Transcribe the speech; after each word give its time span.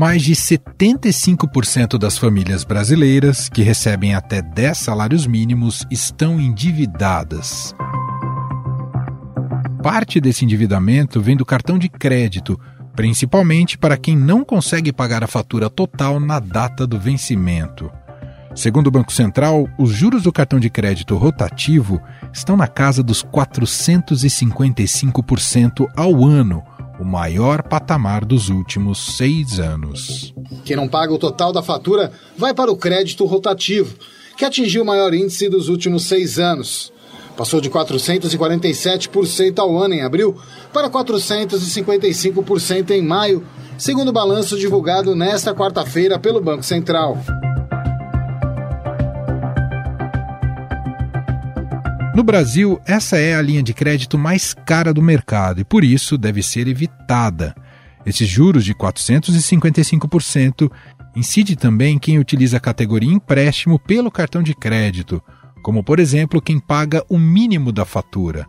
Mais 0.00 0.22
de 0.22 0.32
75% 0.32 1.98
das 1.98 2.16
famílias 2.16 2.64
brasileiras 2.64 3.50
que 3.50 3.62
recebem 3.62 4.14
até 4.14 4.40
10 4.40 4.78
salários 4.78 5.26
mínimos 5.26 5.84
estão 5.90 6.40
endividadas. 6.40 7.74
Parte 9.82 10.18
desse 10.18 10.42
endividamento 10.42 11.20
vem 11.20 11.36
do 11.36 11.44
cartão 11.44 11.78
de 11.78 11.90
crédito, 11.90 12.58
principalmente 12.96 13.76
para 13.76 13.98
quem 13.98 14.16
não 14.16 14.42
consegue 14.42 14.90
pagar 14.90 15.22
a 15.22 15.26
fatura 15.26 15.68
total 15.68 16.18
na 16.18 16.40
data 16.40 16.86
do 16.86 16.98
vencimento. 16.98 17.92
Segundo 18.54 18.86
o 18.86 18.90
Banco 18.90 19.12
Central, 19.12 19.68
os 19.78 19.90
juros 19.90 20.22
do 20.22 20.32
cartão 20.32 20.58
de 20.58 20.70
crédito 20.70 21.14
rotativo 21.14 22.00
estão 22.32 22.56
na 22.56 22.66
casa 22.66 23.02
dos 23.02 23.22
455% 23.22 25.86
ao 25.94 26.24
ano, 26.24 26.64
o 27.00 27.04
maior 27.04 27.62
patamar 27.62 28.26
dos 28.26 28.50
últimos 28.50 29.16
seis 29.16 29.58
anos. 29.58 30.34
Quem 30.64 30.76
não 30.76 30.86
paga 30.86 31.14
o 31.14 31.18
total 31.18 31.52
da 31.52 31.62
fatura 31.62 32.12
vai 32.36 32.52
para 32.52 32.70
o 32.70 32.76
crédito 32.76 33.24
rotativo, 33.24 33.96
que 34.36 34.44
atingiu 34.44 34.82
o 34.82 34.86
maior 34.86 35.14
índice 35.14 35.48
dos 35.48 35.70
últimos 35.70 36.04
seis 36.04 36.38
anos. 36.38 36.92
Passou 37.36 37.60
de 37.60 37.70
447% 37.70 39.58
ao 39.58 39.78
ano 39.78 39.94
em 39.94 40.02
abril 40.02 40.36
para 40.74 40.90
455% 40.90 42.90
em 42.90 43.00
maio, 43.00 43.46
segundo 43.78 44.08
o 44.08 44.12
balanço 44.12 44.58
divulgado 44.58 45.16
nesta 45.16 45.54
quarta-feira 45.54 46.18
pelo 46.18 46.40
Banco 46.40 46.62
Central. 46.62 47.16
No 52.20 52.24
Brasil, 52.24 52.78
essa 52.84 53.16
é 53.16 53.34
a 53.34 53.40
linha 53.40 53.62
de 53.62 53.72
crédito 53.72 54.18
mais 54.18 54.52
cara 54.52 54.92
do 54.92 55.00
mercado 55.00 55.58
e, 55.58 55.64
por 55.64 55.82
isso, 55.82 56.18
deve 56.18 56.42
ser 56.42 56.68
evitada. 56.68 57.54
Esses 58.04 58.28
juros 58.28 58.62
de 58.62 58.74
455% 58.74 60.70
incide 61.16 61.56
também 61.56 61.98
quem 61.98 62.18
utiliza 62.18 62.58
a 62.58 62.60
categoria 62.60 63.10
empréstimo 63.10 63.78
pelo 63.78 64.10
cartão 64.10 64.42
de 64.42 64.54
crédito, 64.54 65.22
como, 65.62 65.82
por 65.82 65.98
exemplo, 65.98 66.42
quem 66.42 66.60
paga 66.60 67.02
o 67.08 67.18
mínimo 67.18 67.72
da 67.72 67.86
fatura. 67.86 68.46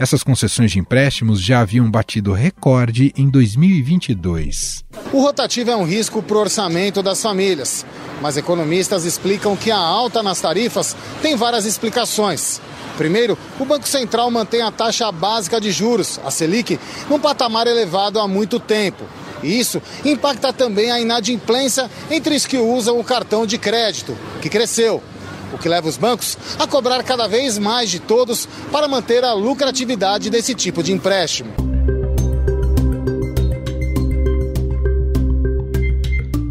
Essas 0.00 0.24
concessões 0.24 0.72
de 0.72 0.80
empréstimos 0.80 1.40
já 1.40 1.60
haviam 1.60 1.88
batido 1.88 2.32
recorde 2.32 3.12
em 3.16 3.30
2022. 3.30 4.84
O 5.12 5.22
rotativo 5.22 5.70
é 5.70 5.76
um 5.76 5.84
risco 5.84 6.20
para 6.24 6.36
o 6.36 6.40
orçamento 6.40 7.04
das 7.04 7.22
famílias, 7.22 7.86
mas 8.20 8.36
economistas 8.36 9.04
explicam 9.04 9.56
que 9.56 9.70
a 9.70 9.78
alta 9.78 10.22
nas 10.22 10.40
tarifas 10.40 10.96
tem 11.22 11.36
várias 11.36 11.64
explicações. 11.64 12.60
Primeiro, 12.96 13.36
o 13.60 13.64
Banco 13.64 13.86
Central 13.86 14.30
mantém 14.30 14.62
a 14.62 14.70
taxa 14.70 15.12
básica 15.12 15.60
de 15.60 15.70
juros, 15.70 16.18
a 16.24 16.30
Selic, 16.30 16.80
num 17.10 17.20
patamar 17.20 17.66
elevado 17.66 18.18
há 18.18 18.26
muito 18.26 18.58
tempo. 18.58 19.04
E 19.42 19.58
isso 19.58 19.82
impacta 20.04 20.52
também 20.52 20.90
a 20.90 20.98
inadimplência 20.98 21.90
entre 22.10 22.34
os 22.34 22.46
que 22.46 22.56
usam 22.56 22.98
o 22.98 23.04
cartão 23.04 23.46
de 23.46 23.58
crédito, 23.58 24.16
que 24.40 24.48
cresceu. 24.48 25.02
O 25.52 25.58
que 25.58 25.68
leva 25.68 25.88
os 25.88 25.96
bancos 25.96 26.36
a 26.58 26.66
cobrar 26.66 27.02
cada 27.02 27.28
vez 27.28 27.58
mais 27.58 27.90
de 27.90 28.00
todos 28.00 28.48
para 28.72 28.88
manter 28.88 29.24
a 29.24 29.32
lucratividade 29.32 30.30
desse 30.30 30.54
tipo 30.54 30.82
de 30.82 30.92
empréstimo. 30.92 31.65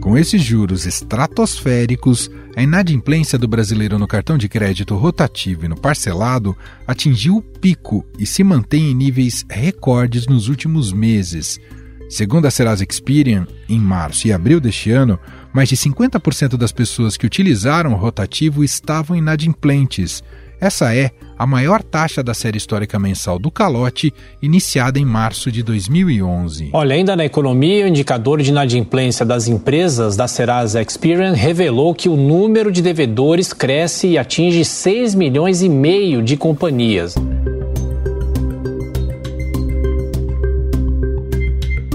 Com 0.06 0.16
esses 0.16 0.40
juros 0.44 0.86
estratosféricos, 0.86 2.30
a 2.56 2.62
inadimplência 2.62 3.40
do 3.40 3.48
brasileiro 3.48 3.98
no 3.98 4.08
cartão 4.08 4.38
de 4.38 4.48
crédito 4.48 4.96
rotativo 4.96 5.66
e 5.66 5.68
no 5.68 5.76
parcelado 5.76 6.56
atingiu 6.86 7.38
o 7.38 7.42
pico 7.42 8.06
e 8.20 8.24
se 8.24 8.44
mantém 8.44 8.92
em 8.92 8.94
níveis 8.94 9.44
recordes 9.50 10.28
nos 10.28 10.48
últimos 10.48 10.94
meses. 10.94 11.60
Segundo 12.08 12.46
a 12.46 12.52
Serasa 12.52 12.86
Experian, 12.88 13.48
em 13.68 13.80
março 13.80 14.28
e 14.28 14.32
abril 14.32 14.60
deste 14.60 14.92
ano, 14.92 15.20
mais 15.52 15.70
de 15.70 15.76
50% 15.76 16.56
das 16.56 16.72
pessoas 16.72 17.18
que 17.18 17.26
utilizaram 17.26 17.92
o 17.92 17.98
rotativo 17.98 18.64
estavam 18.64 19.18
inadimplentes, 19.18 20.24
essa 20.60 20.96
é 20.96 21.12
a 21.38 21.46
maior 21.46 21.84
taxa 21.84 22.24
da 22.24 22.34
série 22.34 22.58
histórica 22.58 22.98
mensal 22.98 23.38
do 23.38 23.52
calote, 23.52 24.14
iniciada 24.42 24.98
em 24.98 25.06
março 25.06 25.52
de 25.52 25.62
2011. 25.62 26.70
Olha, 26.72 26.96
ainda 26.96 27.16
na 27.16 27.26
economia, 27.26 27.86
o 27.86 27.88
indicador 27.88 28.42
de 28.42 28.52
inadimplência 28.52 29.26
das 29.26 29.48
empresas 29.48 30.16
da 30.16 30.28
Serasa 30.28 30.82
Experian 30.82 31.34
revelou 31.34 31.94
que 31.94 32.08
o 32.08 32.16
número 32.16 32.72
de 32.72 32.82
devedores 32.82 33.52
cresce 33.52 34.08
e 34.08 34.18
atinge 34.18 34.64
6 34.64 35.14
milhões 35.16 35.62
e 35.62 35.68
meio 35.70 36.24
de 36.24 36.38
companhias. 36.38 37.16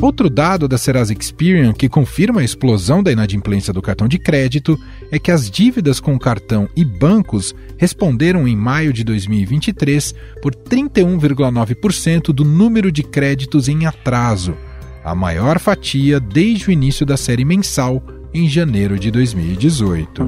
Outro 0.01 0.31
dado 0.31 0.67
da 0.67 0.79
Serasa 0.79 1.13
Experian 1.13 1.75
que 1.75 1.87
confirma 1.87 2.41
a 2.41 2.45
explosão 2.45 3.03
da 3.03 3.13
inadimplência 3.13 3.71
do 3.71 3.83
cartão 3.83 4.09
de 4.09 4.19
crédito 4.19 4.79
é 5.13 5.19
que 5.19 5.31
as 5.31 5.51
dívidas 5.51 6.01
com 6.01 6.19
cartão 6.19 6.67
e 6.75 6.83
bancos 6.83 7.55
responderam 7.77 8.49
em 8.49 8.57
maio 8.57 8.95
de 8.95 9.05
2023 9.05 10.15
por 10.41 10.55
31,9% 10.55 12.33
do 12.33 12.45
número 12.45 12.91
de 12.91 13.03
créditos 13.03 13.69
em 13.69 13.85
atraso, 13.85 14.57
a 15.05 15.15
maior 15.15 15.59
fatia 15.59 16.19
desde 16.19 16.71
o 16.71 16.73
início 16.73 17.05
da 17.05 17.19
série 17.19 17.45
mensal 17.45 18.03
em 18.33 18.49
janeiro 18.49 18.99
de 18.99 19.11
2018. 19.11 20.23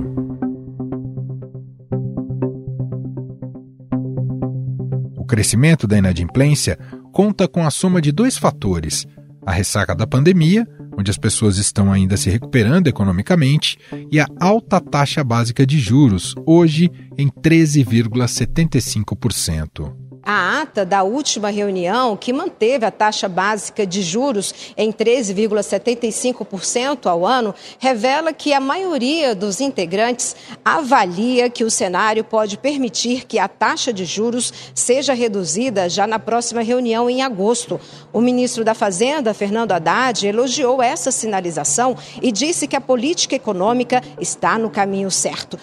O 5.16 5.24
crescimento 5.24 5.86
da 5.86 5.96
inadimplência 5.96 6.78
conta 7.10 7.48
com 7.48 7.66
a 7.66 7.70
soma 7.70 8.02
de 8.02 8.12
dois 8.12 8.36
fatores 8.36 9.06
a 9.44 9.52
ressaca 9.52 9.94
da 9.94 10.06
pandemia, 10.06 10.66
onde 10.96 11.10
as 11.10 11.18
pessoas 11.18 11.58
estão 11.58 11.92
ainda 11.92 12.16
se 12.16 12.30
recuperando 12.30 12.88
economicamente, 12.88 13.76
e 14.10 14.18
a 14.20 14.26
alta 14.40 14.80
taxa 14.80 15.22
básica 15.24 15.66
de 15.66 15.78
juros, 15.78 16.34
hoje 16.46 16.90
em 17.16 17.28
13,75% 17.28 20.11
a 20.22 20.60
ata 20.60 20.84
da 20.84 21.02
última 21.02 21.50
reunião, 21.50 22.16
que 22.16 22.32
manteve 22.32 22.86
a 22.86 22.90
taxa 22.90 23.28
básica 23.28 23.86
de 23.86 24.02
juros 24.02 24.74
em 24.76 24.92
13,75% 24.92 27.06
ao 27.06 27.24
ano, 27.26 27.54
revela 27.78 28.32
que 28.32 28.52
a 28.52 28.60
maioria 28.60 29.34
dos 29.34 29.60
integrantes 29.60 30.36
avalia 30.64 31.50
que 31.50 31.64
o 31.64 31.70
cenário 31.70 32.22
pode 32.22 32.56
permitir 32.56 33.26
que 33.26 33.38
a 33.38 33.48
taxa 33.48 33.92
de 33.92 34.04
juros 34.04 34.52
seja 34.74 35.12
reduzida 35.12 35.88
já 35.88 36.06
na 36.06 36.18
próxima 36.18 36.62
reunião 36.62 37.10
em 37.10 37.22
agosto. 37.22 37.80
O 38.12 38.20
ministro 38.20 38.64
da 38.64 38.74
Fazenda, 38.74 39.34
Fernando 39.34 39.72
Haddad, 39.72 40.26
elogiou 40.26 40.82
essa 40.82 41.10
sinalização 41.10 41.96
e 42.20 42.30
disse 42.30 42.68
que 42.68 42.76
a 42.76 42.80
política 42.80 43.34
econômica 43.34 44.02
está 44.20 44.58
no 44.58 44.70
caminho 44.70 45.10
certo. 45.10 45.58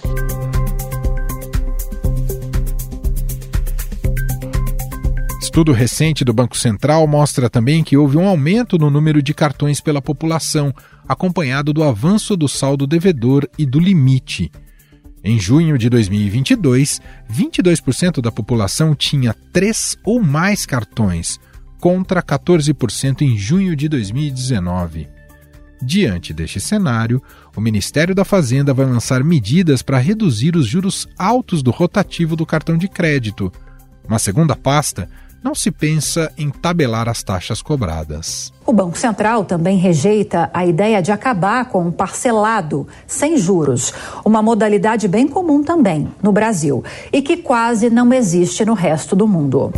Estudo 5.50 5.72
recente 5.72 6.24
do 6.24 6.32
Banco 6.32 6.56
Central 6.56 7.08
mostra 7.08 7.50
também 7.50 7.84
que 7.84 7.98
houve 7.98 8.16
um 8.16 8.28
aumento 8.28 8.78
no 8.78 8.88
número 8.92 9.20
de 9.20 9.34
cartões 9.34 9.82
pela 9.82 10.00
população, 10.00 10.72
acompanhado 11.08 11.74
do 11.74 11.82
avanço 11.82 12.38
do 12.38 12.48
saldo 12.48 12.86
devedor 12.86 13.50
e 13.58 13.66
do 13.66 13.80
limite. 13.80 14.52
Em 15.24 15.40
junho 15.40 15.76
de 15.76 15.90
2022, 15.90 17.02
22% 17.34 18.22
da 18.22 18.32
população 18.32 18.94
tinha 18.94 19.36
três 19.52 19.98
ou 20.04 20.22
mais 20.22 20.68
cartões, 20.68 21.40
contra 21.80 22.22
14% 22.22 23.24
em 23.24 23.36
junho 23.36 23.76
de 23.76 23.90
2019. 23.90 25.08
Diante 25.82 26.32
deste 26.32 26.60
cenário, 26.60 27.24
o 27.56 27.60
Ministério 27.60 28.14
da 28.14 28.24
Fazenda 28.24 28.72
vai 28.72 28.86
lançar 28.86 29.24
medidas 29.24 29.82
para 29.82 29.98
reduzir 29.98 30.56
os 30.56 30.68
juros 30.68 31.08
altos 31.18 31.64
do 31.64 31.72
rotativo 31.72 32.36
do 32.36 32.46
cartão 32.46 32.78
de 32.78 32.88
crédito. 32.88 33.52
Mas, 34.08 34.22
segundo 34.22 34.52
a 34.52 34.56
pasta, 34.56 35.10
não 35.44 35.56
se 35.56 35.72
pensa 35.72 36.32
em 36.38 36.50
tabelar 36.50 37.08
as 37.08 37.24
taxas 37.24 37.62
cobradas. 37.62 38.54
O 38.66 38.74
Banco 38.74 38.98
Central 38.98 39.46
também 39.46 39.78
rejeita 39.78 40.50
a 40.54 40.66
ideia 40.66 41.02
de 41.02 41.12
acabar 41.12 41.66
com 41.66 41.88
um 41.88 41.92
parcelado 41.92 42.88
sem 43.08 43.38
juros, 43.38 43.94
uma 44.24 44.42
modalidade 44.42 45.08
bem 45.08 45.28
comum 45.28 45.64
também 45.64 46.10
no 46.22 46.32
Brasil 46.32 46.84
e 47.12 47.22
que 47.22 47.38
quase 47.38 47.90
não 47.90 48.14
existe 48.14 48.66
no 48.66 48.74
resto 48.74 49.16
do 49.16 49.28
mundo. 49.28 49.72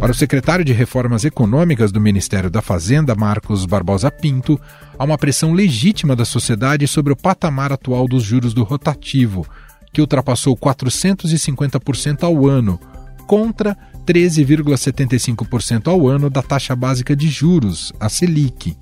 Para 0.00 0.12
o 0.12 0.14
secretário 0.14 0.64
de 0.64 0.72
Reformas 0.72 1.24
Econômicas 1.24 1.90
do 1.90 2.00
Ministério 2.00 2.48
da 2.48 2.62
Fazenda, 2.62 3.16
Marcos 3.16 3.66
Barbosa 3.66 4.12
Pinto, 4.12 4.58
há 4.96 5.04
uma 5.04 5.18
pressão 5.18 5.52
legítima 5.52 6.14
da 6.14 6.24
sociedade 6.24 6.86
sobre 6.86 7.12
o 7.12 7.16
patamar 7.16 7.72
atual 7.72 8.06
dos 8.06 8.22
juros 8.22 8.54
do 8.54 8.62
rotativo 8.62 9.44
que 9.92 10.00
ultrapassou 10.00 10.56
450% 10.56 12.22
ao 12.22 12.46
ano, 12.46 12.78
contra 13.26 13.76
13,75% 14.06 15.88
ao 15.88 16.08
ano 16.08 16.30
da 16.30 16.42
taxa 16.42 16.74
básica 16.74 17.14
de 17.14 17.28
juros, 17.28 17.92
a 18.00 18.08
Selic. 18.08 18.76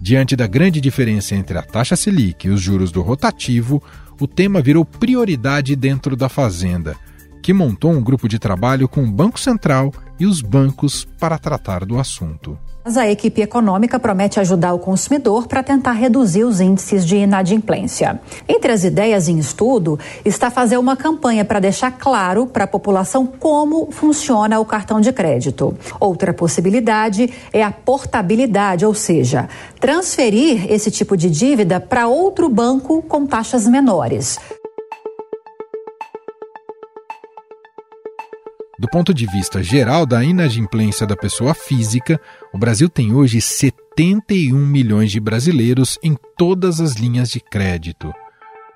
Diante 0.00 0.36
da 0.36 0.46
grande 0.46 0.80
diferença 0.80 1.34
entre 1.34 1.56
a 1.58 1.62
taxa 1.62 1.96
Selic 1.96 2.46
e 2.46 2.50
os 2.50 2.60
juros 2.60 2.90
do 2.90 3.02
rotativo, 3.02 3.82
o 4.20 4.26
tema 4.26 4.60
virou 4.60 4.84
prioridade 4.84 5.76
dentro 5.76 6.16
da 6.16 6.28
Fazenda, 6.28 6.96
que 7.42 7.52
montou 7.52 7.92
um 7.92 8.02
grupo 8.02 8.28
de 8.28 8.38
trabalho 8.38 8.88
com 8.88 9.04
o 9.04 9.10
Banco 9.10 9.38
Central 9.38 9.92
e 10.18 10.26
os 10.26 10.40
bancos 10.40 11.04
para 11.18 11.38
tratar 11.38 11.84
do 11.84 11.98
assunto. 11.98 12.58
A 12.96 13.08
equipe 13.08 13.42
econômica 13.42 13.98
promete 14.00 14.40
ajudar 14.40 14.72
o 14.72 14.78
consumidor 14.78 15.46
para 15.46 15.62
tentar 15.62 15.92
reduzir 15.92 16.44
os 16.44 16.60
índices 16.60 17.04
de 17.04 17.16
inadimplência. 17.16 18.20
Entre 18.48 18.72
as 18.72 18.82
ideias 18.82 19.28
em 19.28 19.38
estudo 19.38 19.98
está 20.24 20.50
fazer 20.50 20.78
uma 20.78 20.96
campanha 20.96 21.44
para 21.44 21.60
deixar 21.60 21.90
claro 21.90 22.46
para 22.46 22.64
a 22.64 22.68
população 22.68 23.26
como 23.26 23.90
funciona 23.90 24.58
o 24.58 24.64
cartão 24.64 25.00
de 25.00 25.12
crédito. 25.12 25.76
Outra 26.00 26.32
possibilidade 26.32 27.32
é 27.52 27.62
a 27.62 27.70
portabilidade, 27.70 28.86
ou 28.86 28.94
seja, 28.94 29.48
transferir 29.78 30.72
esse 30.72 30.90
tipo 30.90 31.16
de 31.16 31.28
dívida 31.30 31.78
para 31.78 32.08
outro 32.08 32.48
banco 32.48 33.02
com 33.02 33.26
taxas 33.26 33.66
menores. 33.66 34.38
Do 38.78 38.88
ponto 38.88 39.12
de 39.12 39.26
vista 39.26 39.60
geral 39.60 40.06
da 40.06 40.22
inadimplência 40.22 41.04
da 41.04 41.16
pessoa 41.16 41.52
física, 41.52 42.20
o 42.52 42.58
Brasil 42.58 42.88
tem 42.88 43.12
hoje 43.12 43.40
71 43.40 44.56
milhões 44.56 45.10
de 45.10 45.18
brasileiros 45.18 45.98
em 46.00 46.16
todas 46.36 46.80
as 46.80 46.94
linhas 46.94 47.28
de 47.28 47.40
crédito. 47.40 48.14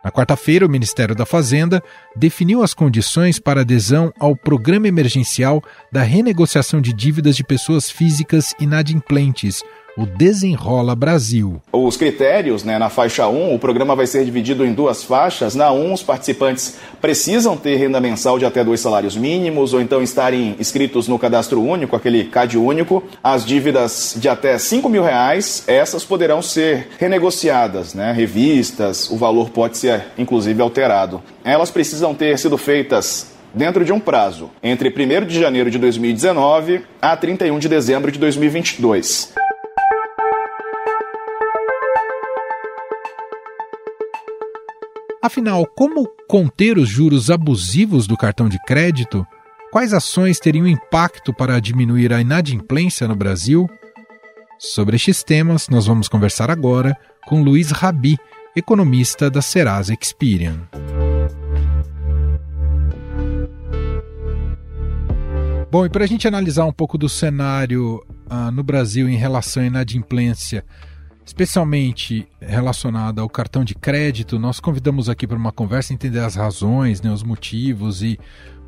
Na 0.04 0.10
quarta-feira, 0.10 0.66
o 0.66 0.68
Ministério 0.68 1.14
da 1.14 1.24
Fazenda 1.24 1.80
definiu 2.16 2.64
as 2.64 2.74
condições 2.74 3.38
para 3.38 3.60
adesão 3.60 4.12
ao 4.18 4.34
Programa 4.34 4.88
Emergencial 4.88 5.62
da 5.92 6.02
Renegociação 6.02 6.80
de 6.80 6.92
Dívidas 6.92 7.36
de 7.36 7.44
Pessoas 7.44 7.88
Físicas 7.88 8.52
Inadimplentes, 8.58 9.62
o 9.96 10.06
Desenrola 10.06 10.94
Brasil. 10.94 11.60
Os 11.72 11.96
critérios, 11.96 12.64
né, 12.64 12.78
na 12.78 12.88
faixa 12.88 13.28
1, 13.28 13.54
o 13.54 13.58
programa 13.58 13.94
vai 13.94 14.06
ser 14.06 14.24
dividido 14.24 14.64
em 14.64 14.72
duas 14.72 15.04
faixas. 15.04 15.54
Na 15.54 15.70
1, 15.70 15.92
os 15.92 16.02
participantes 16.02 16.76
precisam 17.00 17.56
ter 17.56 17.76
renda 17.76 18.00
mensal 18.00 18.38
de 18.38 18.46
até 18.46 18.64
dois 18.64 18.80
salários 18.80 19.16
mínimos 19.16 19.74
ou 19.74 19.80
então 19.80 20.02
estarem 20.02 20.56
inscritos 20.58 21.08
no 21.08 21.18
cadastro 21.18 21.62
único, 21.62 21.94
aquele 21.94 22.24
CAD 22.24 22.56
único. 22.56 23.02
As 23.22 23.44
dívidas 23.44 24.16
de 24.16 24.28
até 24.28 24.56
5 24.56 24.88
mil 24.88 25.02
reais, 25.02 25.64
essas 25.66 26.04
poderão 26.04 26.40
ser 26.40 26.88
renegociadas, 26.98 27.94
né, 27.94 28.12
revistas, 28.12 29.10
o 29.10 29.16
valor 29.16 29.50
pode 29.50 29.76
ser 29.76 30.06
inclusive 30.16 30.60
alterado. 30.62 31.22
Elas 31.44 31.70
precisam 31.70 32.14
ter 32.14 32.38
sido 32.38 32.56
feitas 32.56 33.32
dentro 33.54 33.84
de 33.84 33.92
um 33.92 34.00
prazo 34.00 34.50
entre 34.62 34.88
1 34.88 35.26
de 35.26 35.38
janeiro 35.38 35.70
de 35.70 35.78
2019 35.78 36.82
a 37.00 37.14
31 37.16 37.58
de 37.58 37.68
dezembro 37.68 38.10
de 38.10 38.18
2022. 38.18 39.34
Afinal, 45.22 45.64
como 45.64 46.08
conter 46.26 46.76
os 46.76 46.88
juros 46.88 47.30
abusivos 47.30 48.08
do 48.08 48.16
cartão 48.16 48.48
de 48.48 48.58
crédito? 48.64 49.24
Quais 49.70 49.92
ações 49.92 50.40
teriam 50.40 50.66
impacto 50.66 51.32
para 51.32 51.60
diminuir 51.60 52.12
a 52.12 52.20
inadimplência 52.20 53.06
no 53.06 53.14
Brasil? 53.14 53.70
Sobre 54.58 54.96
estes 54.96 55.22
temas, 55.22 55.68
nós 55.68 55.86
vamos 55.86 56.08
conversar 56.08 56.50
agora 56.50 56.98
com 57.24 57.40
Luiz 57.40 57.70
Rabi, 57.70 58.18
economista 58.56 59.30
da 59.30 59.40
Serasa 59.40 59.94
Experian. 59.94 60.68
Bom, 65.70 65.86
e 65.86 65.88
para 65.88 66.02
a 66.02 66.08
gente 66.08 66.26
analisar 66.26 66.64
um 66.64 66.72
pouco 66.72 66.98
do 66.98 67.08
cenário 67.08 68.04
uh, 68.28 68.50
no 68.50 68.64
Brasil 68.64 69.08
em 69.08 69.16
relação 69.16 69.62
à 69.62 69.66
inadimplência, 69.66 70.64
especialmente 71.24 72.26
relacionada 72.40 73.20
ao 73.20 73.28
cartão 73.28 73.64
de 73.64 73.74
crédito, 73.74 74.38
nós 74.38 74.60
convidamos 74.60 75.08
aqui 75.08 75.26
para 75.26 75.36
uma 75.36 75.52
conversa 75.52 75.92
entender 75.92 76.20
as 76.20 76.34
razões, 76.34 77.00
né, 77.00 77.10
os 77.12 77.22
motivos 77.22 78.02
e 78.02 78.18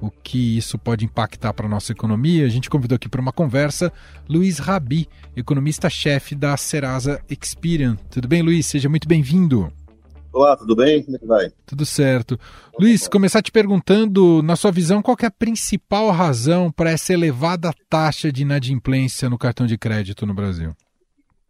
o 0.01 0.11
que 0.11 0.57
isso 0.57 0.79
pode 0.79 1.05
impactar 1.05 1.53
para 1.53 1.67
a 1.67 1.69
nossa 1.69 1.93
economia. 1.93 2.45
A 2.45 2.49
gente 2.49 2.71
convidou 2.71 2.97
aqui 2.97 3.09
para 3.09 3.21
uma 3.21 3.33
conversa 3.33 3.93
Luiz 4.29 4.59
Rabi, 4.59 5.09
economista-chefe 5.37 6.35
da 6.35 6.57
Serasa 6.57 7.21
Experian. 7.29 7.97
Tudo 8.11 8.29
bem, 8.29 8.43
Luiz? 8.43 8.67
Seja 8.67 8.89
muito 8.89 9.09
bem-vindo. 9.09 9.73
Olá, 10.33 10.57
tudo 10.57 10.75
bem? 10.75 11.03
Como 11.05 11.17
é 11.17 11.21
que 11.21 11.27
vai? 11.27 11.53
Tudo 11.65 11.87
certo. 11.87 12.39
Luiz, 12.79 13.07
começar 13.07 13.41
te 13.41 13.53
perguntando, 13.53 14.43
na 14.43 14.57
sua 14.57 14.73
visão, 14.73 15.01
qual 15.01 15.17
é 15.23 15.27
a 15.27 15.31
principal 15.31 16.11
razão 16.11 16.73
para 16.73 16.91
essa 16.91 17.13
elevada 17.13 17.73
taxa 17.89 18.33
de 18.33 18.43
inadimplência 18.43 19.31
no 19.31 19.39
cartão 19.39 19.65
de 19.65 19.79
crédito 19.79 20.27
no 20.27 20.35
Brasil? 20.35 20.75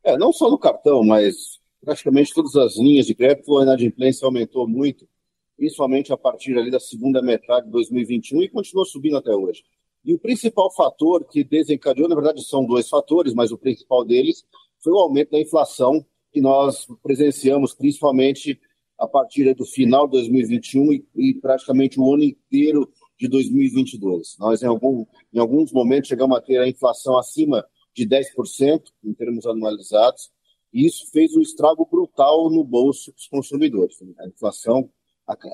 É, 0.04 0.18
não 0.18 0.32
só 0.32 0.50
no 0.50 0.58
cartão, 0.58 1.02
mas 1.02 1.58
praticamente 1.82 2.34
todas 2.34 2.54
as 2.56 2.76
linhas 2.76 3.06
de 3.06 3.14
crédito, 3.14 3.56
a 3.58 3.62
inadimplência 3.62 4.26
aumentou 4.26 4.68
muito, 4.68 5.08
principalmente 5.56 6.12
a 6.12 6.16
partir 6.16 6.56
ali 6.58 6.70
da 6.70 6.78
segunda 6.78 7.22
metade 7.22 7.66
de 7.66 7.72
2021 7.72 8.42
e 8.42 8.48
continuou 8.48 8.84
subindo 8.84 9.16
até 9.16 9.34
hoje. 9.34 9.64
E 10.04 10.12
o 10.12 10.18
principal 10.18 10.70
fator 10.70 11.24
que 11.24 11.42
desencadeou, 11.42 12.08
na 12.08 12.14
verdade 12.14 12.44
são 12.44 12.66
dois 12.66 12.88
fatores, 12.88 13.32
mas 13.32 13.50
o 13.50 13.56
principal 13.56 14.04
deles 14.04 14.44
foi 14.78 14.92
o 14.92 14.98
aumento 14.98 15.30
da 15.30 15.40
inflação 15.40 16.04
que 16.30 16.40
nós 16.40 16.86
presenciamos 17.02 17.72
principalmente 17.72 18.60
a 18.98 19.06
partir 19.06 19.54
do 19.54 19.64
final 19.64 20.06
de 20.06 20.12
2021 20.12 20.92
e, 20.92 21.06
e 21.16 21.34
praticamente 21.34 21.98
o 21.98 22.12
ano 22.12 22.24
inteiro 22.24 22.90
de 23.18 23.26
2022. 23.28 24.36
Nós, 24.38 24.62
em, 24.62 24.66
algum, 24.66 25.06
em 25.32 25.38
alguns 25.38 25.72
momentos, 25.72 26.08
chegamos 26.08 26.36
a 26.36 26.40
ter 26.42 26.58
a 26.58 26.68
inflação 26.68 27.16
acima 27.16 27.64
de 27.94 28.06
10% 28.06 28.82
em 29.04 29.14
termos 29.14 29.46
anualizados, 29.46 30.30
e 30.72 30.84
isso 30.86 31.08
fez 31.12 31.34
um 31.36 31.40
estrago 31.40 31.86
brutal 31.88 32.50
no 32.50 32.64
bolso 32.64 33.12
dos 33.12 33.28
consumidores. 33.28 33.96
A 34.18 34.26
inflação 34.26 34.90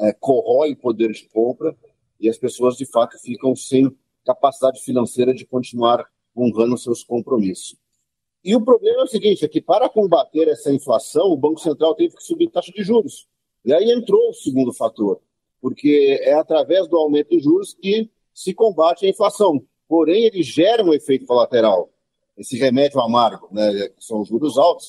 é, 0.03 0.13
corrói 0.15 0.73
o 0.73 0.77
poder 0.77 1.13
de 1.13 1.29
compra 1.29 1.77
e 2.19 2.29
as 2.29 2.39
pessoas, 2.39 2.77
de 2.77 2.87
fato, 2.87 3.19
ficam 3.19 3.55
sem 3.55 3.95
capacidade 4.25 4.81
financeira 4.81 5.35
de 5.35 5.47
continuar 5.47 6.07
honrando 6.35 6.79
seus 6.79 7.05
compromissos. 7.05 7.77
E 8.43 8.57
o 8.57 8.65
problema 8.65 9.03
é 9.03 9.05
o 9.05 9.09
seguinte, 9.09 9.45
é 9.45 9.49
que 9.49 9.61
para 9.61 9.91
combater 9.91 10.49
essa 10.49 10.73
inflação, 10.73 11.27
o 11.27 11.37
Banco 11.37 11.61
Central 11.61 11.95
teve 11.95 12.17
que 12.17 12.23
subir 12.23 12.49
taxa 12.49 12.73
de 12.73 12.83
juros. 12.83 13.29
E 13.63 13.75
aí 13.75 13.91
entrou 13.91 14.31
o 14.31 14.35
segundo 14.35 14.73
fator, 14.73 15.21
porque 15.61 16.19
é 16.23 16.33
através 16.33 16.89
do 16.89 16.97
aumento 16.97 17.29
de 17.29 17.41
juros 17.41 17.75
que 17.75 18.11
se 18.33 18.55
combate 18.55 19.05
a 19.05 19.09
inflação. 19.11 19.63
Porém, 19.87 20.25
ele 20.25 20.43
gera 20.43 20.83
um 20.83 20.95
efeito 20.95 21.27
colateral 21.27 21.91
esse 22.41 22.57
remédio 22.57 23.01
amargo, 23.01 23.49
né, 23.53 23.89
que 23.91 24.03
são 24.03 24.23
os 24.23 24.29
juros 24.29 24.57
altos, 24.57 24.89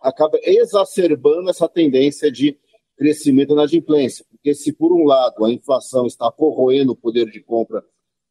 acaba 0.00 0.38
exacerbando 0.42 1.50
essa 1.50 1.68
tendência 1.68 2.32
de 2.32 2.58
crescimento 2.96 3.54
na 3.54 3.64
adimplência. 3.64 4.24
Porque 4.30 4.54
se, 4.54 4.72
por 4.72 4.92
um 4.92 5.04
lado, 5.04 5.44
a 5.44 5.52
inflação 5.52 6.06
está 6.06 6.32
corroendo 6.32 6.92
o 6.92 6.96
poder 6.96 7.30
de 7.30 7.40
compra 7.40 7.84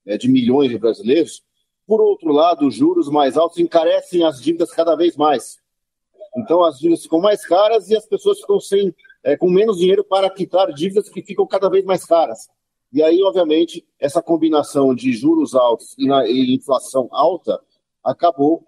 é, 0.03 0.17
de 0.17 0.27
milhões 0.27 0.69
de 0.71 0.79
brasileiros, 0.79 1.43
por 1.85 2.01
outro 2.01 2.31
lado, 2.31 2.65
os 2.65 2.73
juros 2.73 3.07
mais 3.07 3.37
altos 3.37 3.59
encarecem 3.59 4.23
as 4.23 4.41
dívidas 4.41 4.71
cada 4.71 4.95
vez 4.95 5.15
mais. 5.15 5.59
Então, 6.35 6.63
as 6.63 6.79
dívidas 6.79 7.03
ficam 7.03 7.19
mais 7.19 7.45
caras 7.45 7.89
e 7.89 7.95
as 7.95 8.07
pessoas 8.07 8.39
ficam 8.39 8.59
sem, 8.59 8.93
é, 9.23 9.37
com 9.37 9.47
menos 9.47 9.77
dinheiro 9.77 10.03
para 10.03 10.27
quitar 10.31 10.73
dívidas 10.73 11.07
que 11.07 11.21
ficam 11.21 11.45
cada 11.45 11.69
vez 11.69 11.85
mais 11.85 12.03
caras. 12.03 12.49
E 12.91 13.03
aí, 13.03 13.21
obviamente, 13.21 13.85
essa 13.99 14.23
combinação 14.23 14.95
de 14.95 15.13
juros 15.13 15.53
altos 15.53 15.93
e, 15.99 16.07
na, 16.07 16.27
e 16.27 16.55
inflação 16.55 17.07
alta 17.11 17.61
acabou 18.05 18.63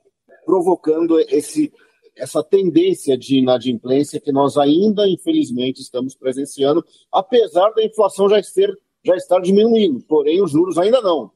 provocando 0.45 1.19
esse, 1.19 1.71
essa 2.15 2.43
tendência 2.43 3.17
de 3.17 3.37
inadimplência 3.37 4.19
que 4.19 4.31
nós 4.31 4.57
ainda, 4.57 5.07
infelizmente, 5.07 5.81
estamos 5.81 6.15
presenciando, 6.15 6.83
apesar 7.11 7.69
da 7.71 7.83
inflação 7.83 8.27
já, 8.27 8.41
ser, 8.41 8.77
já 9.05 9.15
estar 9.15 9.39
diminuindo, 9.39 10.03
porém 10.05 10.41
os 10.41 10.51
juros 10.51 10.77
ainda 10.77 11.01
não. 11.01 11.31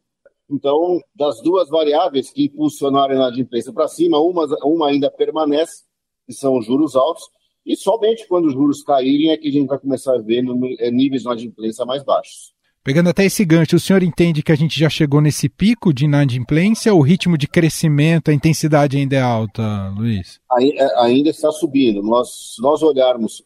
Então, 0.49 0.99
das 1.15 1.41
duas 1.41 1.69
variáveis 1.69 2.29
que 2.29 2.45
impulsionaram 2.45 3.13
a 3.13 3.15
inadimplência 3.15 3.71
para 3.71 3.87
cima, 3.87 4.19
uma, 4.19 4.45
uma 4.63 4.89
ainda 4.89 5.09
permanece, 5.09 5.83
que 6.25 6.33
são 6.33 6.57
os 6.57 6.65
juros 6.65 6.95
altos, 6.95 7.23
e 7.65 7.75
somente 7.75 8.27
quando 8.27 8.47
os 8.47 8.53
juros 8.53 8.83
caírem 8.83 9.31
é 9.31 9.37
que 9.37 9.47
a 9.47 9.51
gente 9.51 9.67
vai 9.67 9.79
começar 9.79 10.15
a 10.15 10.21
ver 10.21 10.41
níveis 10.41 11.21
de 11.21 11.27
inadimplência 11.27 11.85
mais 11.85 12.03
baixos. 12.03 12.53
Pegando 12.83 13.09
até 13.09 13.25
esse 13.25 13.45
gancho, 13.45 13.75
o 13.75 13.79
senhor 13.79 14.01
entende 14.01 14.41
que 14.41 14.51
a 14.51 14.55
gente 14.55 14.79
já 14.79 14.89
chegou 14.89 15.21
nesse 15.21 15.47
pico 15.47 15.93
de 15.93 16.05
inadimplência? 16.05 16.91
O 16.95 17.01
ritmo 17.01 17.37
de 17.37 17.47
crescimento, 17.47 18.31
a 18.31 18.33
intensidade 18.33 18.97
ainda 18.97 19.15
é 19.15 19.21
alta, 19.21 19.89
Luiz? 19.95 20.39
É, 20.59 20.99
ainda 20.99 21.29
está 21.29 21.51
subindo. 21.51 22.01
Nós, 22.01 22.55
se 22.55 22.61
nós 22.61 22.81
olharmos 22.81 23.43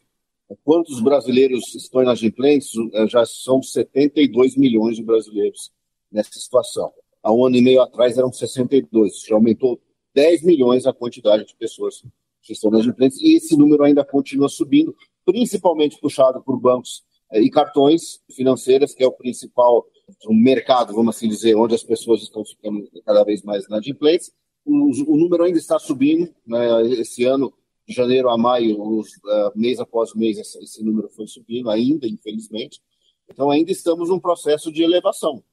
quantos 0.63 1.01
brasileiros 1.01 1.75
estão 1.75 2.01
inadimplentes, 2.01 2.72
é, 2.94 3.06
já 3.08 3.25
são 3.25 3.62
72 3.62 4.56
milhões 4.56 4.96
de 4.96 5.04
brasileiros 5.04 5.70
nessa 6.10 6.39
situação. 6.39 6.94
Há 7.22 7.34
um 7.34 7.46
ano 7.46 7.58
e 7.58 7.62
meio 7.62 7.82
atrás 7.82 8.18
eram 8.18 8.32
62, 8.32 9.20
já 9.27 9.36
aumentou 9.36 9.82
10 10.13 10.44
milhões 10.44 10.86
a 10.86 10.94
quantidade 10.94 11.46
de 11.46 11.54
pessoas 11.58 12.01
que 12.42 12.54
estão 12.54 12.70
inadimplentes, 12.70 13.20
e 13.20 13.36
esse 13.36 13.58
número 13.58 13.84
ainda 13.84 14.06
continua 14.06 14.48
subindo, 14.48 14.96
principalmente 15.25 16.00
puxado 16.00 16.42
por 16.42 16.58
bancos 16.58 17.04
e 17.34 17.50
cartões 17.50 18.20
financeiras, 18.32 18.94
que 18.94 19.03
é 19.03 19.08
o 19.08 19.12
principal 19.12 19.86
mercado, 20.29 20.94
vamos 20.94 21.15
assim 21.15 21.27
dizer, 21.27 21.55
onde 21.55 21.75
as 21.75 21.84
pessoas 21.84 22.22
estão 22.22 22.44
ficando 22.46 22.88
cada 23.05 23.24
vez 23.24 23.41
mais 23.44 23.65
inadimplentes. 23.65 24.32
O, 24.63 25.13
o 25.13 25.17
número 25.17 25.44
ainda 25.44 25.58
está 25.58 25.79
subindo, 25.79 26.34
né? 26.46 26.84
esse 27.00 27.24
ano, 27.24 27.53
de 27.88 27.94
janeiro 27.94 28.29
a 28.29 28.38
maio, 28.38 28.82
os, 28.82 29.08
uh, 29.17 29.51
mês 29.55 29.79
após 29.79 30.13
mês, 30.13 30.38
esse, 30.38 30.58
esse 30.63 30.84
número 30.84 31.10
foi 31.10 31.27
subindo 31.27 31.70
ainda, 31.70 32.08
infelizmente. 32.08 32.82
Então, 33.29 33.50
ainda 33.50 33.72
estamos 33.72 34.10
num 34.10 34.20
processo 34.20 34.72
de 34.72 34.84
elevação. 34.84 35.44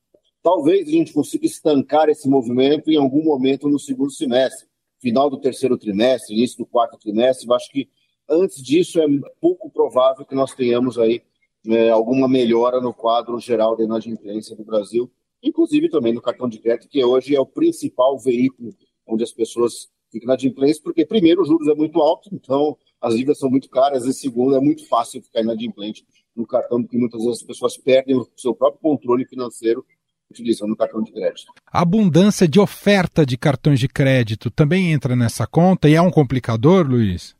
Talvez 0.43 0.89
a 0.89 0.91
gente 0.91 1.13
consiga 1.13 1.47
estancar 1.47 2.09
esse 2.09 2.29
movimento 2.29 2.91
em 2.91 2.97
algum 2.97 3.23
momento 3.23 3.69
no 3.69 3.79
segundo 3.79 4.11
semestre, 4.11 4.67
final 5.01 5.31
do 5.31 5.41
terceiro 5.41 5.79
trimestre, 5.79 6.35
início 6.35 6.59
do 6.59 6.67
quarto 6.67 6.99
trimestre. 6.99 7.47
Eu 7.47 7.55
acho 7.55 7.71
que 7.71 7.89
antes 8.29 8.63
disso 8.63 9.01
é 9.01 9.07
pouco 9.41 9.71
provável 9.71 10.25
que 10.25 10.35
nós 10.35 10.55
tenhamos 10.55 10.99
aí 10.99 11.23
é, 11.67 11.91
alguma 11.91 12.29
melhora 12.29 12.81
no 12.81 12.93
quadro 12.93 13.39
geral 13.39 13.77
da 13.77 13.85
inadimplência 13.85 14.57
do 14.57 14.65
Brasil, 14.65 15.11
inclusive 15.43 15.89
também 15.89 16.13
no 16.13 16.23
cartão 16.23 16.49
de 16.49 16.59
crédito, 16.59 16.89
que 16.89 17.05
hoje 17.05 17.35
é 17.35 17.41
o 17.41 17.47
principal 17.47 18.19
veículo 18.19 18.75
onde 19.07 19.25
as 19.25 19.33
pessoas 19.33 19.89
ficam 20.11 20.27
inadimplentes, 20.27 20.81
porque 20.81 21.07
primeiro 21.07 21.43
os 21.43 21.49
juros 21.49 21.69
é 21.69 21.75
muito 21.75 22.01
alto, 22.01 22.29
então 22.33 22.77
as 23.01 23.15
dívidas 23.15 23.39
são 23.39 23.51
muito 23.51 23.69
caras, 23.69 24.05
e 24.05 24.13
segundo 24.13 24.55
é 24.55 24.61
muito 24.61 24.87
fácil 24.87 25.23
ficar 25.23 25.41
inadimplente 25.41 26.05
no 26.37 26.47
cartão, 26.47 26.83
porque 26.83 26.99
muitas 26.99 27.21
vezes 27.25 27.41
as 27.41 27.47
pessoas 27.47 27.77
perdem 27.77 28.17
o 28.17 28.29
seu 28.37 28.55
próprio 28.55 28.81
controle 28.81 29.25
financeiro 29.25 29.85
utilizando 30.31 30.73
o 30.73 30.77
cartão 30.77 31.03
de 31.03 31.13
crédito. 31.13 31.53
A 31.67 31.83
abundância 31.83 32.49
de 32.49 32.59
oferta 32.59 33.25
de 33.27 33.37
cartões 33.37 33.79
de 33.79 33.89
crédito 33.89 34.51
também 34.51 34.93
entra 34.93 35.15
nessa 35.15 35.47
conta 35.47 35.89
e 35.89 35.95
é 35.95 36.01
um 36.01 36.11
complicador, 36.11 36.87
Luiz? 36.87 37.35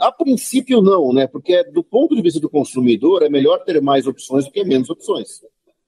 A 0.00 0.10
princípio 0.10 0.80
não, 0.80 1.12
né? 1.12 1.26
Porque 1.26 1.62
do 1.64 1.84
ponto 1.84 2.14
de 2.14 2.22
vista 2.22 2.40
do 2.40 2.48
consumidor 2.48 3.22
é 3.22 3.28
melhor 3.28 3.62
ter 3.64 3.80
mais 3.80 4.06
opções 4.06 4.44
do 4.44 4.50
que 4.50 4.64
menos 4.64 4.88
opções. 4.88 5.42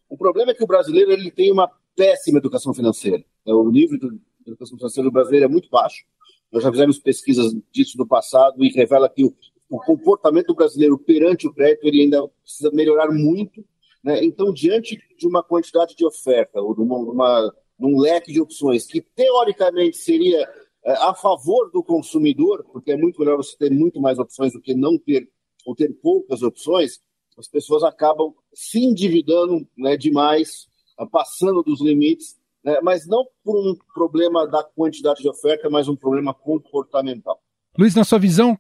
O 0.08 0.16
problema 0.16 0.50
é 0.50 0.54
que 0.54 0.62
o 0.62 0.66
brasileiro 0.66 1.10
ele 1.10 1.30
tem 1.30 1.50
uma 1.50 1.70
péssima 1.96 2.38
educação 2.38 2.74
financeira. 2.74 3.24
O 3.46 3.70
nível 3.70 3.98
de 3.98 4.08
educação 4.46 4.76
financeira 4.76 5.08
do 5.08 5.12
brasileiro 5.12 5.46
é 5.46 5.48
muito 5.48 5.68
baixo. 5.70 6.04
Nós 6.52 6.62
já 6.62 6.70
fizemos 6.70 6.98
pesquisas 6.98 7.54
disso 7.72 7.96
no 7.96 8.06
passado 8.06 8.62
e 8.62 8.68
revela 8.68 9.08
que 9.08 9.24
o, 9.24 9.34
o 9.70 9.78
comportamento 9.80 10.48
do 10.48 10.54
brasileiro 10.54 10.98
perante 10.98 11.46
o 11.46 11.52
crédito 11.52 11.84
ele 11.86 12.02
ainda 12.02 12.28
precisa 12.42 12.70
melhorar 12.70 13.10
muito 13.10 13.64
né? 14.02 14.24
Então, 14.24 14.52
diante 14.52 15.00
de 15.16 15.26
uma 15.26 15.42
quantidade 15.42 15.94
de 15.94 16.04
oferta, 16.04 16.60
ou 16.60 16.74
de, 16.74 16.80
uma, 16.80 16.96
uma, 16.96 17.54
um 17.78 17.98
leque 18.00 18.32
de 18.32 18.40
opções 18.40 18.86
que 18.86 19.00
teoricamente 19.00 19.96
seria 19.96 20.48
é, 20.84 20.92
a 20.92 21.14
favor 21.14 21.70
do 21.70 21.82
consumidor, 21.82 22.64
porque 22.72 22.92
é 22.92 22.96
muito 22.96 23.18
melhor 23.20 23.36
você 23.36 23.56
ter 23.56 23.70
muito 23.70 24.00
mais 24.00 24.18
opções 24.18 24.52
do 24.52 24.60
que 24.60 24.74
não 24.74 24.98
ter 24.98 25.28
ou 25.64 25.74
ter 25.76 25.92
poucas 26.02 26.42
opções, 26.42 27.00
as 27.38 27.48
pessoas 27.48 27.82
acabam 27.82 28.34
se 28.52 28.80
endividando 28.80 29.66
né, 29.76 29.96
demais, 29.96 30.66
passando 31.10 31.62
dos 31.62 31.80
limites, 31.80 32.36
né, 32.64 32.80
mas 32.82 33.06
não 33.06 33.24
por 33.44 33.56
um 33.56 33.76
problema 33.94 34.46
da 34.46 34.62
quantidade 34.62 35.22
de 35.22 35.28
oferta, 35.28 35.70
mas 35.70 35.88
um 35.88 35.96
problema 35.96 36.34
comportamental. 36.34 37.40
Luiz, 37.78 37.94
na 37.94 38.04
sua 38.04 38.18
visão, 38.18 38.58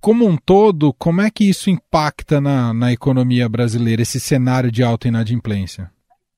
como 0.00 0.26
um 0.26 0.36
todo, 0.36 0.92
como 0.94 1.20
é 1.20 1.30
que 1.30 1.48
isso 1.48 1.70
impacta 1.70 2.40
na, 2.40 2.72
na 2.72 2.92
economia 2.92 3.48
brasileira, 3.48 4.02
esse 4.02 4.20
cenário 4.20 4.70
de 4.70 4.82
alta 4.82 5.08
inadimplência? 5.08 5.90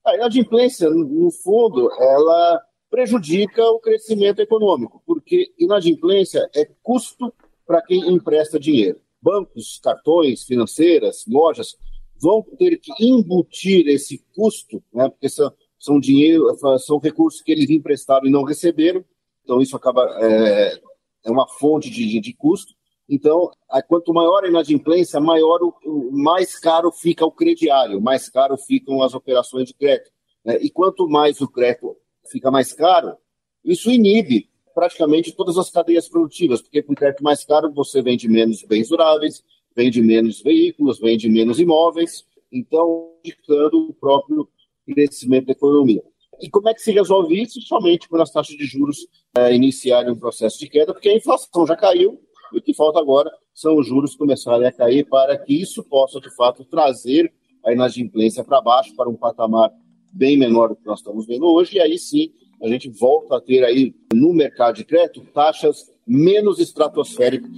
A 0.05 0.15
inadimplência, 0.15 0.89
no 0.89 1.29
fundo, 1.31 1.91
ela 1.99 2.61
prejudica 2.89 3.63
o 3.63 3.79
crescimento 3.79 4.41
econômico, 4.41 5.01
porque 5.05 5.53
inadimplência 5.57 6.49
é 6.55 6.65
custo 6.81 7.33
para 7.65 7.81
quem 7.81 8.09
empresta 8.09 8.59
dinheiro. 8.59 8.99
Bancos, 9.21 9.79
cartões, 9.83 10.43
financeiras, 10.43 11.25
lojas 11.27 11.75
vão 12.19 12.41
ter 12.57 12.77
que 12.77 12.91
embutir 12.99 13.87
esse 13.87 14.23
custo, 14.33 14.81
né, 14.93 15.09
porque 15.09 15.29
são, 15.29 15.51
são 15.77 15.99
dinheiro, 15.99 16.45
são 16.79 16.97
recursos 16.97 17.41
que 17.41 17.51
eles 17.51 17.69
emprestaram 17.69 18.25
e 18.25 18.31
não 18.31 18.43
receberam, 18.43 19.03
então 19.43 19.61
isso 19.61 19.75
acaba 19.75 20.03
é, 20.21 20.79
é 21.25 21.31
uma 21.31 21.47
fonte 21.47 21.89
de, 21.89 22.19
de, 22.19 22.33
custo. 22.33 22.73
Então, 23.09 23.49
quanto 23.87 24.13
maior 24.13 24.43
a 24.43 24.49
inadimplência, 24.49 25.19
maior 25.19 25.59
o, 25.61 26.11
mais 26.11 26.59
caro 26.59 26.91
fica 26.91 27.25
o 27.25 27.31
crediário, 27.31 28.01
mais 28.01 28.29
caro 28.29 28.57
ficam 28.57 29.01
as 29.01 29.13
operações 29.13 29.67
de 29.67 29.73
crédito. 29.73 30.11
Né? 30.43 30.57
E 30.61 30.69
quanto 30.69 31.07
mais 31.07 31.39
o 31.39 31.47
crédito 31.47 31.95
fica 32.31 32.51
mais 32.51 32.73
caro, 32.73 33.15
isso 33.63 33.91
inibe 33.91 34.49
praticamente 34.73 35.31
todas 35.31 35.57
as 35.57 35.69
cadeias 35.69 36.07
produtivas, 36.07 36.61
porque 36.61 36.83
com 36.83 36.93
crédito 36.93 37.23
mais 37.23 37.43
caro 37.43 37.71
você 37.73 38.01
vende 38.01 38.29
menos 38.29 38.63
bens 38.63 38.89
duráveis, 38.89 39.43
vende 39.75 40.01
menos 40.01 40.41
veículos, 40.41 40.99
vende 40.99 41.27
menos 41.27 41.59
imóveis, 41.59 42.25
então 42.51 43.11
indicando 43.23 43.89
o 43.89 43.93
próprio 43.93 44.47
crescimento 44.85 45.47
da 45.47 45.53
economia. 45.53 46.03
E 46.39 46.49
como 46.49 46.69
é 46.69 46.73
que 46.73 46.81
se 46.81 46.91
resolve 46.91 47.41
isso? 47.41 47.59
Somente 47.61 48.07
quando 48.07 48.21
as 48.21 48.31
taxas 48.31 48.55
de 48.55 48.65
juros 48.65 49.07
é, 49.35 49.53
iniciarem 49.53 50.11
um 50.11 50.19
processo 50.19 50.59
de 50.59 50.69
queda, 50.69 50.93
porque 50.93 51.09
a 51.09 51.15
inflação 51.15 51.65
já 51.65 51.75
caiu, 51.75 52.21
e 52.53 52.59
o 52.59 52.61
que 52.61 52.73
falta 52.73 52.99
agora 52.99 53.31
são 53.53 53.77
os 53.77 53.87
juros 53.87 54.15
começarem 54.15 54.67
a 54.67 54.71
cair 54.71 55.05
para 55.07 55.37
que 55.37 55.59
isso 55.59 55.83
possa, 55.83 56.21
de 56.21 56.33
fato, 56.35 56.63
trazer 56.63 57.33
a 57.65 57.73
inadimplência 57.73 58.43
para 58.43 58.61
baixo, 58.61 58.95
para 58.95 59.09
um 59.09 59.15
patamar 59.15 59.71
bem 60.11 60.37
menor 60.37 60.69
do 60.69 60.75
que 60.75 60.85
nós 60.85 60.99
estamos 60.99 61.25
vendo 61.25 61.45
hoje, 61.45 61.77
e 61.77 61.79
aí 61.79 61.97
sim 61.97 62.31
a 62.61 62.67
gente 62.67 62.89
volta 62.89 63.37
a 63.37 63.41
ter 63.41 63.63
aí 63.63 63.93
no 64.13 64.33
mercado 64.33 64.75
de 64.75 64.83
crédito 64.83 65.21
taxas 65.33 65.91
menos 66.05 66.59
estratosféricas. 66.59 67.51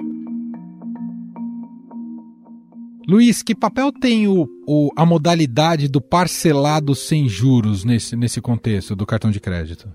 Luiz, 3.08 3.41
que 3.41 3.56
papel 3.56 3.91
tem 3.91 4.27
o, 4.27 4.48
o, 4.68 4.89
a 4.96 5.06
modalidade 5.06 5.88
do 5.88 6.00
parcelado 6.00 6.94
sem 6.94 7.27
juros 7.27 7.84
nesse, 7.84 8.15
nesse 8.15 8.39
contexto 8.39 8.96
do 8.96 9.06
cartão 9.06 9.32
de 9.32 9.39
crédito? 9.39 9.89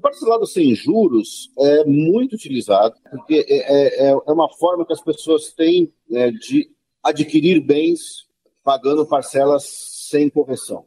parcelado 0.00 0.46
sem 0.46 0.74
juros 0.74 1.50
é 1.58 1.84
muito 1.84 2.34
utilizado, 2.34 2.94
porque 3.10 3.44
é, 3.48 4.08
é, 4.08 4.10
é 4.10 4.32
uma 4.32 4.48
forma 4.48 4.86
que 4.86 4.92
as 4.92 5.02
pessoas 5.02 5.52
têm 5.52 5.92
né, 6.08 6.30
de 6.30 6.70
adquirir 7.02 7.60
bens 7.60 8.26
pagando 8.64 9.06
parcelas 9.06 9.64
sem 9.64 10.28
correção. 10.28 10.84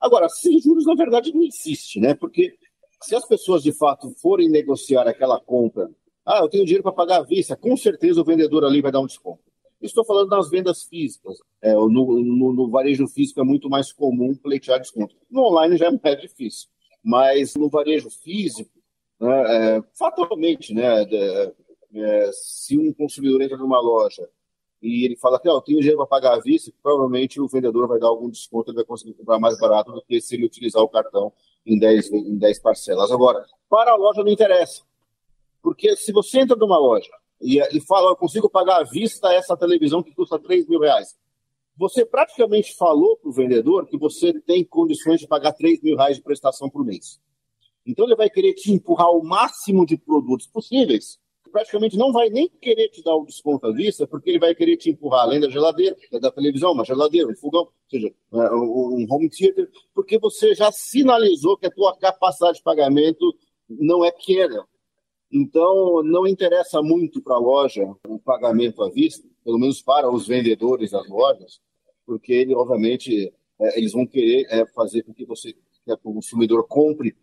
Agora, 0.00 0.28
sem 0.28 0.60
juros, 0.60 0.86
na 0.86 0.94
verdade, 0.94 1.32
não 1.32 1.42
existe, 1.42 2.00
né? 2.00 2.14
Porque 2.14 2.54
se 3.02 3.14
as 3.14 3.26
pessoas 3.26 3.62
de 3.62 3.72
fato 3.72 4.10
forem 4.20 4.48
negociar 4.48 5.06
aquela 5.08 5.40
compra, 5.40 5.90
ah, 6.26 6.40
eu 6.40 6.48
tenho 6.48 6.64
dinheiro 6.64 6.82
para 6.82 6.92
pagar 6.92 7.20
à 7.20 7.22
vista, 7.22 7.56
com 7.56 7.76
certeza 7.76 8.20
o 8.20 8.24
vendedor 8.24 8.64
ali 8.64 8.80
vai 8.80 8.92
dar 8.92 9.00
um 9.00 9.06
desconto. 9.06 9.42
Estou 9.80 10.04
falando 10.04 10.30
das 10.30 10.48
vendas 10.48 10.84
físicas. 10.84 11.36
É, 11.60 11.74
no, 11.74 11.88
no, 11.88 12.52
no, 12.52 12.70
varejo 12.70 13.06
físico 13.06 13.40
é 13.40 13.44
muito 13.44 13.68
mais 13.68 13.92
comum 13.92 14.34
pleitear 14.34 14.80
desconto. 14.80 15.14
No 15.30 15.42
online 15.42 15.76
já 15.76 15.88
é 15.88 15.90
mais 15.90 16.20
difícil 16.20 16.68
mas 17.04 17.54
no 17.54 17.68
varejo 17.68 18.08
físico, 18.08 18.70
né, 19.20 19.76
é, 19.76 19.82
fatalmente, 19.92 20.72
né, 20.72 21.02
é, 21.02 22.30
se 22.32 22.78
um 22.78 22.92
consumidor 22.94 23.42
entra 23.42 23.58
numa 23.58 23.80
loja 23.80 24.26
e 24.82 25.04
ele 25.04 25.16
fala 25.16 25.40
que 25.40 25.48
eu 25.48 25.60
tenho 25.60 25.78
dinheiro 25.78 25.98
para 25.98 26.06
pagar 26.06 26.34
à 26.34 26.40
vista, 26.40 26.72
provavelmente 26.82 27.40
o 27.40 27.48
vendedor 27.48 27.88
vai 27.88 27.98
dar 27.98 28.08
algum 28.08 28.28
desconto, 28.28 28.70
ele 28.70 28.76
vai 28.76 28.84
conseguir 28.84 29.14
comprar 29.14 29.38
mais 29.38 29.58
barato 29.58 29.92
do 29.92 30.02
que 30.02 30.20
se 30.20 30.34
ele 30.34 30.44
utilizar 30.44 30.82
o 30.82 30.88
cartão 30.88 31.32
em 31.64 31.78
10, 31.78 32.12
em 32.12 32.36
10 32.36 32.58
parcelas. 32.60 33.10
Agora, 33.10 33.44
para 33.68 33.92
a 33.92 33.96
loja 33.96 34.22
não 34.22 34.30
interessa, 34.30 34.82
porque 35.62 35.96
se 35.96 36.12
você 36.12 36.40
entra 36.40 36.56
numa 36.56 36.78
loja 36.78 37.10
e, 37.40 37.58
e 37.76 37.80
fala, 37.80 38.10
eu 38.10 38.16
consigo 38.16 38.50
pagar 38.50 38.80
à 38.80 38.84
vista 38.84 39.32
essa 39.32 39.56
televisão 39.56 40.02
que 40.02 40.14
custa 40.14 40.38
3 40.38 40.66
mil 40.68 40.80
reais, 40.80 41.16
você 41.76 42.04
praticamente 42.04 42.74
falou 42.76 43.16
para 43.16 43.28
o 43.28 43.32
vendedor 43.32 43.86
que 43.86 43.98
você 43.98 44.32
tem 44.40 44.64
condições 44.64 45.20
de 45.20 45.26
pagar 45.26 45.52
3 45.52 45.82
mil 45.82 45.96
reais 45.96 46.16
de 46.16 46.22
prestação 46.22 46.70
por 46.70 46.84
mês. 46.84 47.20
Então 47.86 48.06
ele 48.06 48.16
vai 48.16 48.30
querer 48.30 48.54
te 48.54 48.72
empurrar 48.72 49.10
o 49.10 49.24
máximo 49.24 49.84
de 49.84 49.96
produtos 49.96 50.46
possíveis. 50.46 51.18
Praticamente 51.54 51.96
não 51.96 52.10
vai 52.10 52.30
nem 52.30 52.48
querer 52.48 52.88
te 52.88 53.00
dar 53.00 53.14
o 53.14 53.24
desconto 53.24 53.68
à 53.68 53.72
vista, 53.72 54.08
porque 54.08 54.28
ele 54.28 54.40
vai 54.40 54.56
querer 54.56 54.76
te 54.76 54.90
empurrar 54.90 55.20
além 55.20 55.38
da 55.38 55.48
geladeira, 55.48 55.96
da 56.20 56.28
televisão, 56.28 56.72
uma 56.72 56.84
geladeira, 56.84 57.28
um 57.28 57.36
fogão, 57.36 57.60
ou 57.60 57.72
seja, 57.88 58.08
é, 58.08 58.54
um 58.56 59.06
home 59.08 59.30
theater, 59.30 59.70
porque 59.94 60.18
você 60.18 60.52
já 60.52 60.72
sinalizou 60.72 61.56
que 61.56 61.66
a 61.66 61.70
tua 61.70 61.96
capacidade 61.96 62.58
de 62.58 62.64
pagamento 62.64 63.32
não 63.68 64.04
é 64.04 64.10
pequena. 64.10 64.66
Então, 65.30 66.02
não 66.02 66.26
interessa 66.26 66.82
muito 66.82 67.22
para 67.22 67.36
a 67.36 67.38
loja 67.38 67.88
o 68.08 68.18
pagamento 68.18 68.82
à 68.82 68.90
vista, 68.90 69.24
pelo 69.44 69.60
menos 69.60 69.80
para 69.80 70.10
os 70.10 70.26
vendedores 70.26 70.90
das 70.90 71.08
lojas, 71.08 71.60
porque 72.04 72.32
ele, 72.32 72.52
obviamente, 72.52 73.32
é, 73.60 73.78
eles 73.78 73.92
vão 73.92 74.04
querer 74.04 74.44
é, 74.50 74.66
fazer 74.66 75.04
com 75.04 75.14
que 75.14 75.24
você, 75.24 75.52
que 75.52 75.92
o 76.02 76.14
consumidor, 76.14 76.66
compre 76.66 77.14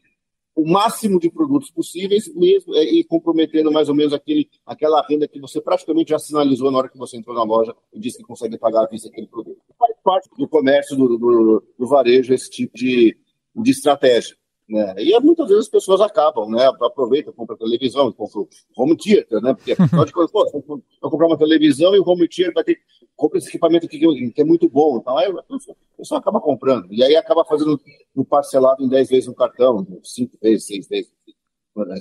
o 0.56 0.70
máximo 0.70 1.20
de 1.20 1.30
produtos 1.30 1.72
possíveis, 1.72 2.34
mesmo 2.36 2.76
é, 2.76 2.84
e 2.84 3.04
comprometendo 3.04 3.72
mais 3.72 3.90
ou 3.90 3.96
menos 3.96 4.14
aquele, 4.14 4.50
aquela 4.66 5.02
renda 5.08 5.28
que 5.28 5.40
você 5.40 5.62
praticamente 5.62 6.10
já 6.10 6.20
sinalizou 6.20 6.70
na 6.70 6.78
hora 6.78 6.90
que 6.90 6.98
você 6.98 7.18
entrou 7.18 7.36
na 7.36 7.44
loja 7.44 7.74
e 7.94 8.00
disse 8.00 8.18
que 8.18 8.24
consegue 8.24 8.58
pagar 8.58 8.84
à 8.84 8.88
vista 8.88 9.08
aquele 9.08 9.28
produto. 9.28 9.58
Faz 9.78 9.96
parte 10.04 10.30
do 10.38 10.48
comércio, 10.48 10.96
do, 10.96 11.18
do, 11.18 11.64
do 11.80 11.88
varejo, 11.88 12.34
esse 12.34 12.50
tipo 12.50 12.76
de, 12.76 13.18
de 13.56 13.72
estratégia. 13.72 14.36
Né? 14.72 14.96
E 15.00 15.20
muitas 15.20 15.48
vezes 15.50 15.66
as 15.66 15.70
pessoas 15.70 16.00
acabam, 16.00 16.50
né? 16.50 16.66
Aproveita, 16.82 17.32
compra 17.34 17.58
televisão, 17.58 18.10
compra 18.14 18.42
home 18.78 18.96
theater, 18.96 19.42
né? 19.42 19.54
Porque 19.54 19.74
afinal 19.78 20.06
de 20.06 20.14
contas, 20.14 20.32
pô, 20.32 20.82
eu 21.04 21.10
comprar 21.10 21.28
uma 21.28 21.38
televisão 21.38 21.94
e 21.94 22.00
o 22.00 22.08
home 22.08 22.28
theater 22.28 22.54
vai 22.54 22.64
ter 22.64 22.80
compra 23.22 23.38
esse 23.38 23.50
equipamento 23.50 23.86
aqui 23.86 24.00
que 24.00 24.42
é 24.42 24.44
muito 24.44 24.68
bom. 24.68 24.98
Então 24.98 25.16
aí 25.16 25.32
a 25.32 25.44
pessoa 25.96 26.20
acaba 26.20 26.42
comprando. 26.42 26.92
E 26.92 27.04
aí 27.04 27.16
acaba 27.16 27.46
fazendo 27.46 27.80
um 28.16 28.24
parcelado 28.24 28.84
em 28.84 28.90
10 28.90 29.10
vezes 29.10 29.28
no 29.28 29.36
cartão, 29.36 29.86
5 30.04 30.38
vezes, 30.42 30.66
6 30.66 30.88
vezes. 30.88 31.12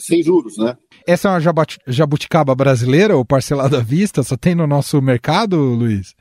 Sem 0.00 0.22
juros, 0.22 0.56
né? 0.56 0.76
Essa 1.06 1.28
é 1.28 1.30
uma 1.32 1.66
jabuticaba 1.86 2.54
brasileira, 2.54 3.16
o 3.16 3.24
parcelado 3.24 3.76
à 3.76 3.80
vista? 3.80 4.22
Só 4.22 4.36
tem 4.36 4.54
no 4.54 4.66
nosso 4.66 5.00
mercado, 5.02 5.56
Luiz? 5.56 6.14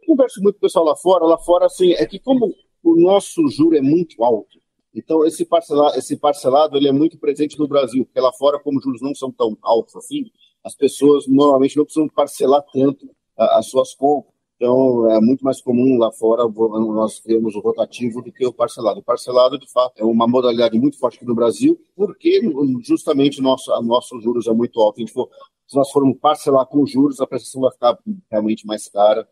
Eu 0.00 0.06
converso 0.06 0.40
muito 0.40 0.54
com 0.54 0.58
o 0.58 0.62
pessoal 0.62 0.84
lá 0.84 0.96
fora. 0.96 1.24
Lá 1.24 1.36
fora, 1.36 1.66
assim, 1.66 1.92
é 1.92 2.06
que 2.06 2.18
como 2.18 2.54
o 2.82 3.00
nosso 3.00 3.46
juro 3.48 3.76
é 3.76 3.82
muito 3.82 4.22
alto, 4.22 4.58
Então, 4.94 5.24
esse 5.24 5.44
parcelado, 5.44 5.98
esse 5.98 6.16
parcelado 6.16 6.76
ele 6.76 6.88
é 6.88 6.92
muito 6.92 7.18
presente 7.18 7.58
no 7.58 7.68
Brasil, 7.68 8.04
porque 8.04 8.20
lá 8.20 8.32
fora, 8.32 8.58
como 8.58 8.78
os 8.78 8.84
juros 8.84 9.02
não 9.02 9.14
são 9.14 9.30
tão 9.30 9.56
altos 9.62 9.94
assim, 9.96 10.30
as 10.64 10.74
pessoas 10.74 11.26
normalmente 11.28 11.76
não 11.76 11.84
precisam 11.84 12.08
parcelar 12.08 12.62
tanto 12.72 13.08
as 13.58 13.66
suas 13.66 13.94
compras. 13.94 14.34
Então, 14.56 15.10
é 15.10 15.20
muito 15.20 15.42
mais 15.42 15.62
comum 15.62 15.96
lá 15.96 16.12
fora 16.12 16.46
nós 16.46 17.18
termos 17.20 17.54
o 17.54 17.60
rotativo 17.60 18.20
do 18.20 18.30
que 18.30 18.46
o 18.46 18.52
parcelado. 18.52 19.00
O 19.00 19.02
parcelado, 19.02 19.58
de 19.58 19.70
fato, 19.70 19.94
é 19.96 20.04
uma 20.04 20.28
modalidade 20.28 20.78
muito 20.78 20.98
forte 20.98 21.16
aqui 21.16 21.24
no 21.24 21.34
Brasil, 21.34 21.80
porque 21.96 22.42
justamente 22.82 23.40
nosso, 23.40 23.70
nossos 23.82 24.22
juros 24.22 24.46
é 24.46 24.52
muito 24.52 24.78
alto. 24.80 25.00
Se 25.66 25.76
nós 25.76 25.90
formos 25.90 26.18
parcelar 26.18 26.66
com 26.66 26.84
juros, 26.84 27.20
a 27.20 27.26
prestação 27.26 27.62
vai 27.62 27.72
ficar 27.72 27.98
realmente 28.30 28.66
mais 28.66 28.86
cara 28.88 29.26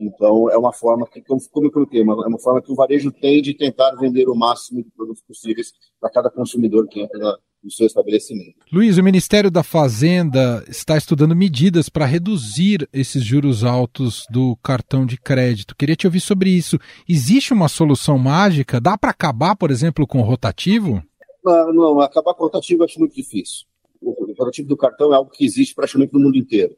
então, 0.00 0.48
é 0.48 0.56
uma 0.56 0.72
forma 0.72 1.06
que, 1.06 1.20
como 1.20 1.66
eu 1.66 1.70
coloquei, 1.70 2.00
é 2.00 2.02
uma 2.02 2.38
forma 2.38 2.62
que 2.62 2.72
o 2.72 2.74
varejo 2.74 3.12
tem 3.12 3.42
de 3.42 3.52
tentar 3.52 3.94
vender 3.96 4.30
o 4.30 4.34
máximo 4.34 4.82
de 4.82 4.90
produtos 4.90 5.22
possíveis 5.22 5.74
para 6.00 6.10
cada 6.10 6.30
consumidor 6.30 6.88
que 6.88 7.02
entra 7.02 7.38
no 7.62 7.70
seu 7.70 7.86
estabelecimento. 7.86 8.54
Luiz, 8.72 8.96
o 8.96 9.02
Ministério 9.02 9.50
da 9.50 9.62
Fazenda 9.62 10.64
está 10.68 10.96
estudando 10.96 11.36
medidas 11.36 11.88
para 11.88 12.06
reduzir 12.06 12.88
esses 12.92 13.22
juros 13.22 13.64
altos 13.64 14.24
do 14.30 14.56
cartão 14.62 15.04
de 15.04 15.18
crédito. 15.18 15.76
Queria 15.76 15.96
te 15.96 16.06
ouvir 16.06 16.20
sobre 16.20 16.50
isso. 16.50 16.78
Existe 17.08 17.52
uma 17.52 17.68
solução 17.68 18.18
mágica? 18.18 18.80
Dá 18.80 18.96
para 18.96 19.10
acabar, 19.10 19.56
por 19.56 19.70
exemplo, 19.70 20.06
com 20.06 20.20
o 20.20 20.24
rotativo? 20.24 21.02
Não, 21.44 21.72
não, 21.72 22.00
acabar 22.00 22.34
com 22.34 22.44
o 22.44 22.46
rotativo 22.46 22.82
eu 22.82 22.84
acho 22.86 22.98
muito 22.98 23.14
difícil. 23.14 23.66
O 24.00 24.32
rotativo 24.38 24.68
do 24.68 24.76
cartão 24.76 25.12
é 25.12 25.16
algo 25.16 25.30
que 25.30 25.44
existe 25.44 25.74
praticamente 25.74 26.12
no 26.14 26.20
mundo 26.20 26.38
inteiro. 26.38 26.74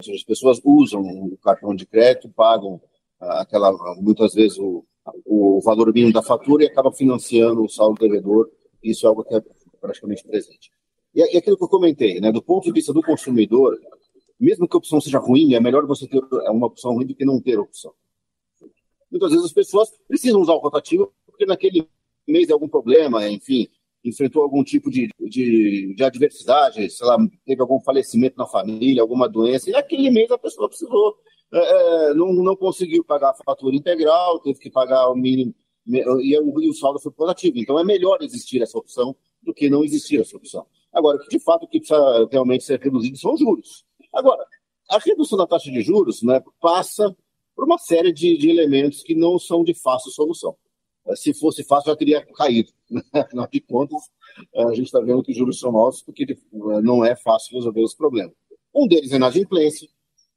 As 0.00 0.22
pessoas 0.24 0.60
usam 0.64 1.00
o 1.00 1.38
cartão 1.42 1.74
de 1.74 1.86
crédito, 1.86 2.28
pagam 2.28 2.80
ah, 3.20 3.42
aquela 3.42 3.72
muitas 3.96 4.34
vezes 4.34 4.58
o, 4.58 4.84
o 5.24 5.60
valor 5.64 5.92
mínimo 5.92 6.12
da 6.12 6.22
fatura 6.22 6.64
e 6.64 6.66
acaba 6.66 6.92
financiando 6.92 7.64
o 7.64 7.68
saldo 7.68 8.00
devedor. 8.00 8.50
Isso 8.82 9.06
é 9.06 9.08
algo 9.08 9.24
que 9.24 9.34
é 9.34 9.42
praticamente 9.86 10.26
presente. 10.26 10.70
E, 11.14 11.34
e 11.34 11.38
aquilo 11.38 11.56
que 11.56 11.64
eu 11.64 11.68
comentei, 11.68 12.20
né, 12.20 12.30
do 12.30 12.42
ponto 12.42 12.64
de 12.64 12.72
vista 12.72 12.92
do 12.92 13.02
consumidor, 13.02 13.78
mesmo 14.38 14.68
que 14.68 14.76
a 14.76 14.78
opção 14.78 15.00
seja 15.00 15.18
ruim, 15.18 15.54
é 15.54 15.60
melhor 15.60 15.86
você 15.86 16.06
ter 16.06 16.22
uma 16.50 16.66
opção 16.66 16.92
ruim 16.92 17.06
do 17.06 17.14
que 17.14 17.24
não 17.24 17.40
ter 17.40 17.58
opção. 17.58 17.92
Muitas 19.10 19.30
vezes 19.30 19.46
as 19.46 19.52
pessoas 19.52 19.90
precisam 20.06 20.40
usar 20.40 20.52
o 20.54 20.58
rotativo 20.58 21.12
porque 21.24 21.46
naquele 21.46 21.88
mês 22.26 22.48
é 22.48 22.52
algum 22.52 22.68
problema, 22.68 23.28
enfim, 23.28 23.68
enfrentou 24.04 24.42
algum 24.42 24.64
tipo 24.64 24.90
de, 24.90 25.08
de, 25.20 25.94
de, 25.94 26.04
adversidade, 26.04 26.88
sei 26.90 27.06
lá, 27.06 27.16
teve 27.44 27.60
algum 27.60 27.80
falecimento 27.80 28.36
na 28.38 28.46
família, 28.46 29.02
alguma 29.02 29.28
doença, 29.28 29.68
e 29.68 29.72
naquele 29.72 30.10
mês 30.10 30.30
a 30.30 30.38
pessoa 30.38 30.68
precisou, 30.68 31.16
é, 31.52 32.10
é, 32.10 32.14
não, 32.14 32.32
não 32.32 32.56
conseguiu 32.56 33.04
pagar 33.04 33.30
a 33.30 33.44
fatura 33.44 33.76
integral, 33.76 34.40
teve 34.40 34.58
que 34.58 34.70
pagar 34.70 35.10
o 35.10 35.14
mínimo, 35.14 35.54
e, 35.86 36.32
e 36.32 36.70
o 36.70 36.74
saldo 36.74 36.98
foi 36.98 37.12
positivo. 37.12 37.58
Então 37.58 37.78
é 37.78 37.84
melhor 37.84 38.18
existir 38.20 38.62
essa 38.62 38.78
opção 38.78 39.14
do 39.46 39.54
que 39.54 39.70
não 39.70 39.84
existir 39.84 40.20
essa 40.20 40.36
opção. 40.36 40.66
Agora, 40.92 41.18
de 41.30 41.38
fato, 41.38 41.64
o 41.64 41.68
que 41.68 41.78
precisa 41.78 42.28
realmente 42.30 42.64
ser 42.64 42.80
reduzido 42.80 43.16
são 43.16 43.34
os 43.34 43.40
juros. 43.40 43.84
Agora, 44.12 44.44
a 44.90 44.98
redução 44.98 45.38
da 45.38 45.46
taxa 45.46 45.70
de 45.70 45.80
juros 45.80 46.22
né, 46.22 46.42
passa 46.60 47.16
por 47.54 47.64
uma 47.64 47.78
série 47.78 48.12
de, 48.12 48.36
de 48.36 48.50
elementos 48.50 49.02
que 49.02 49.14
não 49.14 49.38
são 49.38 49.64
de 49.64 49.72
fácil 49.72 50.10
solução. 50.10 50.56
Se 51.14 51.32
fosse 51.32 51.62
fácil, 51.62 51.90
já 51.90 51.96
teria 51.96 52.26
caído. 52.34 52.72
Né? 52.90 53.02
Afinal 53.12 53.48
de 53.50 53.60
contas, 53.60 54.02
a 54.54 54.74
gente 54.74 54.86
está 54.86 55.00
vendo 55.00 55.22
que 55.22 55.32
os 55.32 55.36
juros 55.36 55.58
são 55.58 55.76
altos 55.76 56.02
porque 56.02 56.36
não 56.52 57.04
é 57.04 57.14
fácil 57.16 57.56
resolver 57.56 57.82
esse 57.82 57.96
problema. 57.96 58.32
Um 58.74 58.86
deles 58.86 59.10
é 59.10 59.14
a 59.14 59.16
inadimplência, 59.16 59.88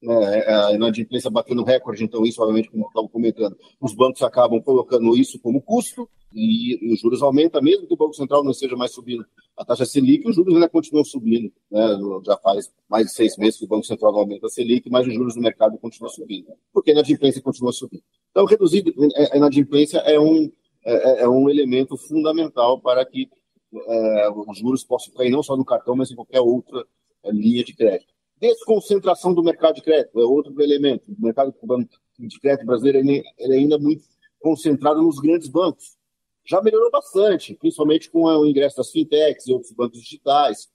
né? 0.02 0.48
a 0.48 0.74
inadimplência 0.74 1.30
batendo 1.30 1.64
recorde, 1.64 2.04
então 2.04 2.26
isso, 2.26 2.42
obviamente, 2.42 2.70
como 2.70 2.88
estava 2.88 3.08
comentando, 3.08 3.58
os 3.80 3.94
bancos 3.94 4.22
acabam 4.22 4.62
colocando 4.62 5.16
isso 5.18 5.40
como 5.40 5.62
custo 5.62 6.10
e 6.34 6.94
os 6.94 7.00
juros 7.00 7.22
aumentam, 7.22 7.62
mesmo 7.62 7.88
que 7.88 7.94
o 7.94 7.98
Banco 7.98 8.14
Central 8.14 8.44
não 8.44 8.52
esteja 8.52 8.76
mais 8.76 8.92
subindo 8.92 9.26
a 9.60 9.66
taxa 9.66 9.86
Selic, 9.86 10.28
os 10.28 10.36
juros 10.36 10.54
ainda 10.54 10.70
continuam 10.70 11.04
subindo. 11.04 11.52
Né? 11.70 11.82
Já 12.26 12.38
faz 12.38 12.72
mais 12.90 13.08
de 13.08 13.14
seis 13.14 13.36
meses 13.38 13.60
que 13.60 13.66
o 13.66 13.68
Banco 13.68 13.86
Central 13.86 14.16
aumenta 14.16 14.48
a 14.48 14.50
Selic, 14.50 14.90
mas 14.90 15.06
os 15.06 15.14
juros 15.14 15.36
do 15.36 15.42
mercado 15.42 15.78
continuam 15.78 16.14
subindo, 16.14 16.48
porque 16.72 16.92
a 16.92 16.94
inadimplência 16.94 17.42
continua 17.42 17.74
subindo. 17.74 18.04
Então, 18.32 18.46
reduzir 18.46 18.86
a 19.34 19.36
inadimplência 19.36 19.98
é 20.00 20.18
um, 20.18 20.50
é, 20.86 20.94
é, 20.94 21.22
é 21.24 21.28
um 21.28 21.50
elemento 21.50 21.98
fundamental 21.98 22.80
para 22.80 23.06
que 23.06 23.30
é, 23.74 24.30
os 24.30 24.58
juros 24.58 24.84
possam 24.84 25.14
cair 25.14 25.30
não 25.30 25.44
só 25.44 25.58
no 25.58 25.66
cartão, 25.66 25.96
mas 25.96 26.10
em 26.10 26.16
qualquer 26.16 26.40
outra 26.40 26.86
é, 27.24 27.32
linha 27.32 27.64
de 27.64 27.76
crédito. 27.76 28.14
Desconcentração 28.40 29.34
do 29.34 29.44
mercado 29.44 29.76
de 29.76 29.82
crédito 29.82 30.20
é 30.20 30.24
outro 30.24 30.60
elemento. 30.62 31.04
O 31.12 31.26
mercado 31.26 31.54
de 32.18 32.40
crédito 32.40 32.66
brasileiro 32.66 33.00
é 33.38 33.46
ainda 33.52 33.78
muito 33.78 34.04
concentrado 34.40 35.02
nos 35.02 35.20
grandes 35.20 35.50
bancos. 35.50 35.98
Já 36.46 36.62
melhorou 36.62 36.90
bastante, 36.90 37.54
principalmente 37.56 38.10
com 38.10 38.24
o 38.24 38.46
ingresso 38.46 38.78
das 38.78 38.92
fintechs 38.92 39.46
e 39.46 39.54
outros 39.54 39.72
bancos 39.74 40.02
digitais, 40.02 40.70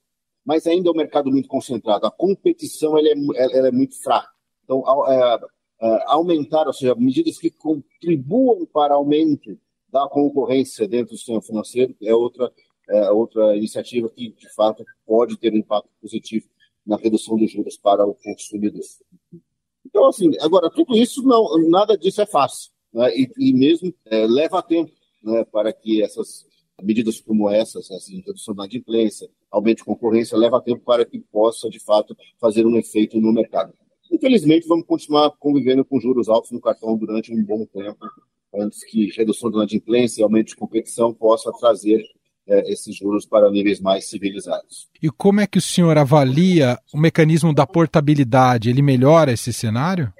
mas 0.44 0.66
ainda 0.66 0.90
é 0.90 0.92
um 0.92 0.96
mercado 0.96 1.30
muito 1.30 1.48
concentrado. 1.48 2.06
A 2.06 2.10
competição 2.10 2.98
ela 2.98 3.08
é, 3.08 3.14
ela 3.58 3.68
é 3.68 3.72
muito 3.72 4.00
fraca. 4.02 4.28
Então, 4.62 4.84
é, 5.10 5.40
é, 5.80 6.04
aumentar, 6.06 6.66
ou 6.66 6.72
seja, 6.72 6.94
medidas 6.94 7.38
que 7.38 7.50
contribuam 7.50 8.66
para 8.66 8.94
aumento 8.94 9.58
da 9.88 10.06
concorrência 10.06 10.86
dentro 10.86 11.14
do 11.14 11.16
sistema 11.16 11.40
financeiro 11.40 11.96
é 12.02 12.14
outra, 12.14 12.52
é 12.90 13.10
outra 13.10 13.56
iniciativa 13.56 14.08
que, 14.10 14.30
de 14.30 14.52
fato, 14.54 14.84
pode 15.06 15.38
ter 15.38 15.52
um 15.52 15.56
impacto 15.56 15.88
positivo 16.00 16.46
na 16.86 16.96
redução 16.96 17.36
dos 17.36 17.50
juros 17.50 17.76
para 17.76 18.06
o 18.06 18.14
consumidor. 18.14 18.80
Então, 19.86 20.06
assim, 20.06 20.30
agora, 20.40 20.70
tudo 20.70 20.96
isso, 20.96 21.22
não, 21.22 21.68
nada 21.68 21.96
disso 21.96 22.20
é 22.20 22.26
fácil. 22.26 22.70
Né? 22.92 23.16
E, 23.16 23.30
e, 23.38 23.52
mesmo 23.52 23.94
é, 24.06 24.26
leva 24.26 24.62
tempo 24.62 24.92
né, 25.22 25.44
para 25.44 25.72
que 25.72 26.02
essas 26.02 26.46
medidas 26.82 27.20
como 27.20 27.48
essas, 27.48 27.90
essa 27.90 28.12
introdução 28.12 28.54
da 28.54 28.64
adimplência, 28.64 29.28
aumento 29.50 29.78
de 29.78 29.84
concorrência, 29.84 30.36
leva 30.36 30.60
tempo 30.60 30.82
para 30.84 31.04
que 31.04 31.20
possa, 31.20 31.68
de 31.70 31.78
fato, 31.78 32.16
fazer 32.40 32.66
um 32.66 32.76
efeito 32.76 33.20
no 33.20 33.32
mercado. 33.32 33.72
Infelizmente, 34.10 34.66
vamos 34.66 34.86
continuar 34.86 35.30
convivendo 35.38 35.84
com 35.84 36.00
juros 36.00 36.28
altos 36.28 36.50
no 36.50 36.60
cartão 36.60 36.96
durante 36.96 37.32
um 37.32 37.42
bom 37.42 37.64
tempo, 37.66 37.98
antes 38.54 38.84
que 38.84 39.10
redução 39.16 39.50
da 39.50 39.58
inadimplência 39.58 40.20
e 40.20 40.24
aumento 40.24 40.48
de 40.48 40.56
competição 40.56 41.12
possa 41.12 41.52
trazer 41.52 42.04
é, 42.46 42.70
esses 42.70 42.96
juros 42.96 43.26
para 43.26 43.50
níveis 43.50 43.80
mais 43.80 44.08
civilizados. 44.08 44.88
E 45.02 45.10
como 45.10 45.40
é 45.40 45.46
que 45.46 45.58
o 45.58 45.62
senhor 45.62 45.96
avalia 45.96 46.78
o 46.92 46.98
mecanismo 46.98 47.54
da 47.54 47.66
portabilidade? 47.66 48.70
Ele 48.70 48.82
melhora 48.82 49.32
esse 49.32 49.52
cenário? 49.52 50.12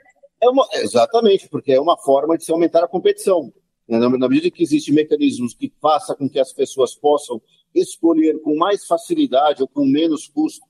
É 0.43 0.49
uma, 0.49 0.67
exatamente, 0.75 1.49
porque 1.49 1.73
é 1.73 1.81
uma 1.81 1.97
forma 1.97 2.37
de 2.37 2.45
se 2.45 2.53
aumentar 2.53 2.85
a 2.85 2.89
competição. 2.89 3.53
Né? 3.89 3.99
Na, 3.99 4.29
medida 4.29 4.51
que 4.51 4.63
existem 4.63 4.95
mecanismos 4.95 5.55
que 5.55 5.73
façam 5.81 6.17
com 6.17 6.29
que 6.29 6.39
as 6.39 6.53
pessoas 6.53 6.95
possam 6.95 7.41
escolher 7.75 8.41
com 8.41 8.57
mais 8.57 8.87
facilidade 8.87 9.63
ou 9.63 9.69
com 9.69 9.85
menos 9.85 10.29
custo 10.29 10.65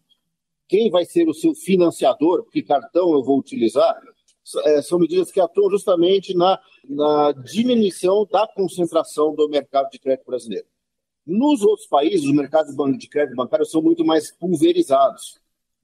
quem 0.67 0.91
vai 0.91 1.05
ser 1.05 1.29
o 1.29 1.35
seu 1.35 1.55
financiador, 1.55 2.49
que 2.51 2.63
cartão 2.63 3.13
eu 3.13 3.23
vou 3.23 3.39
utilizar, 3.39 3.97
é, 4.65 4.83
são 4.83 4.99
medidas 4.99 5.31
que 5.31 5.41
atuam 5.41 5.71
justamente 5.71 6.35
na, 6.35 6.59
na 6.89 7.33
diminuição 7.33 8.27
da 8.31 8.47
concentração 8.47 9.35
do 9.35 9.49
mercado 9.49 9.91
de 9.91 9.99
crédito 9.99 10.27
brasileiro. 10.27 10.67
Nos 11.27 11.63
outros 11.63 11.87
países, 11.87 12.27
os 12.27 12.33
mercados 12.33 12.75
de 12.99 13.09
crédito 13.09 13.37
bancário 13.37 13.65
são 13.65 13.81
muito 13.81 14.05
mais 14.05 14.31
pulverizados. 14.31 15.41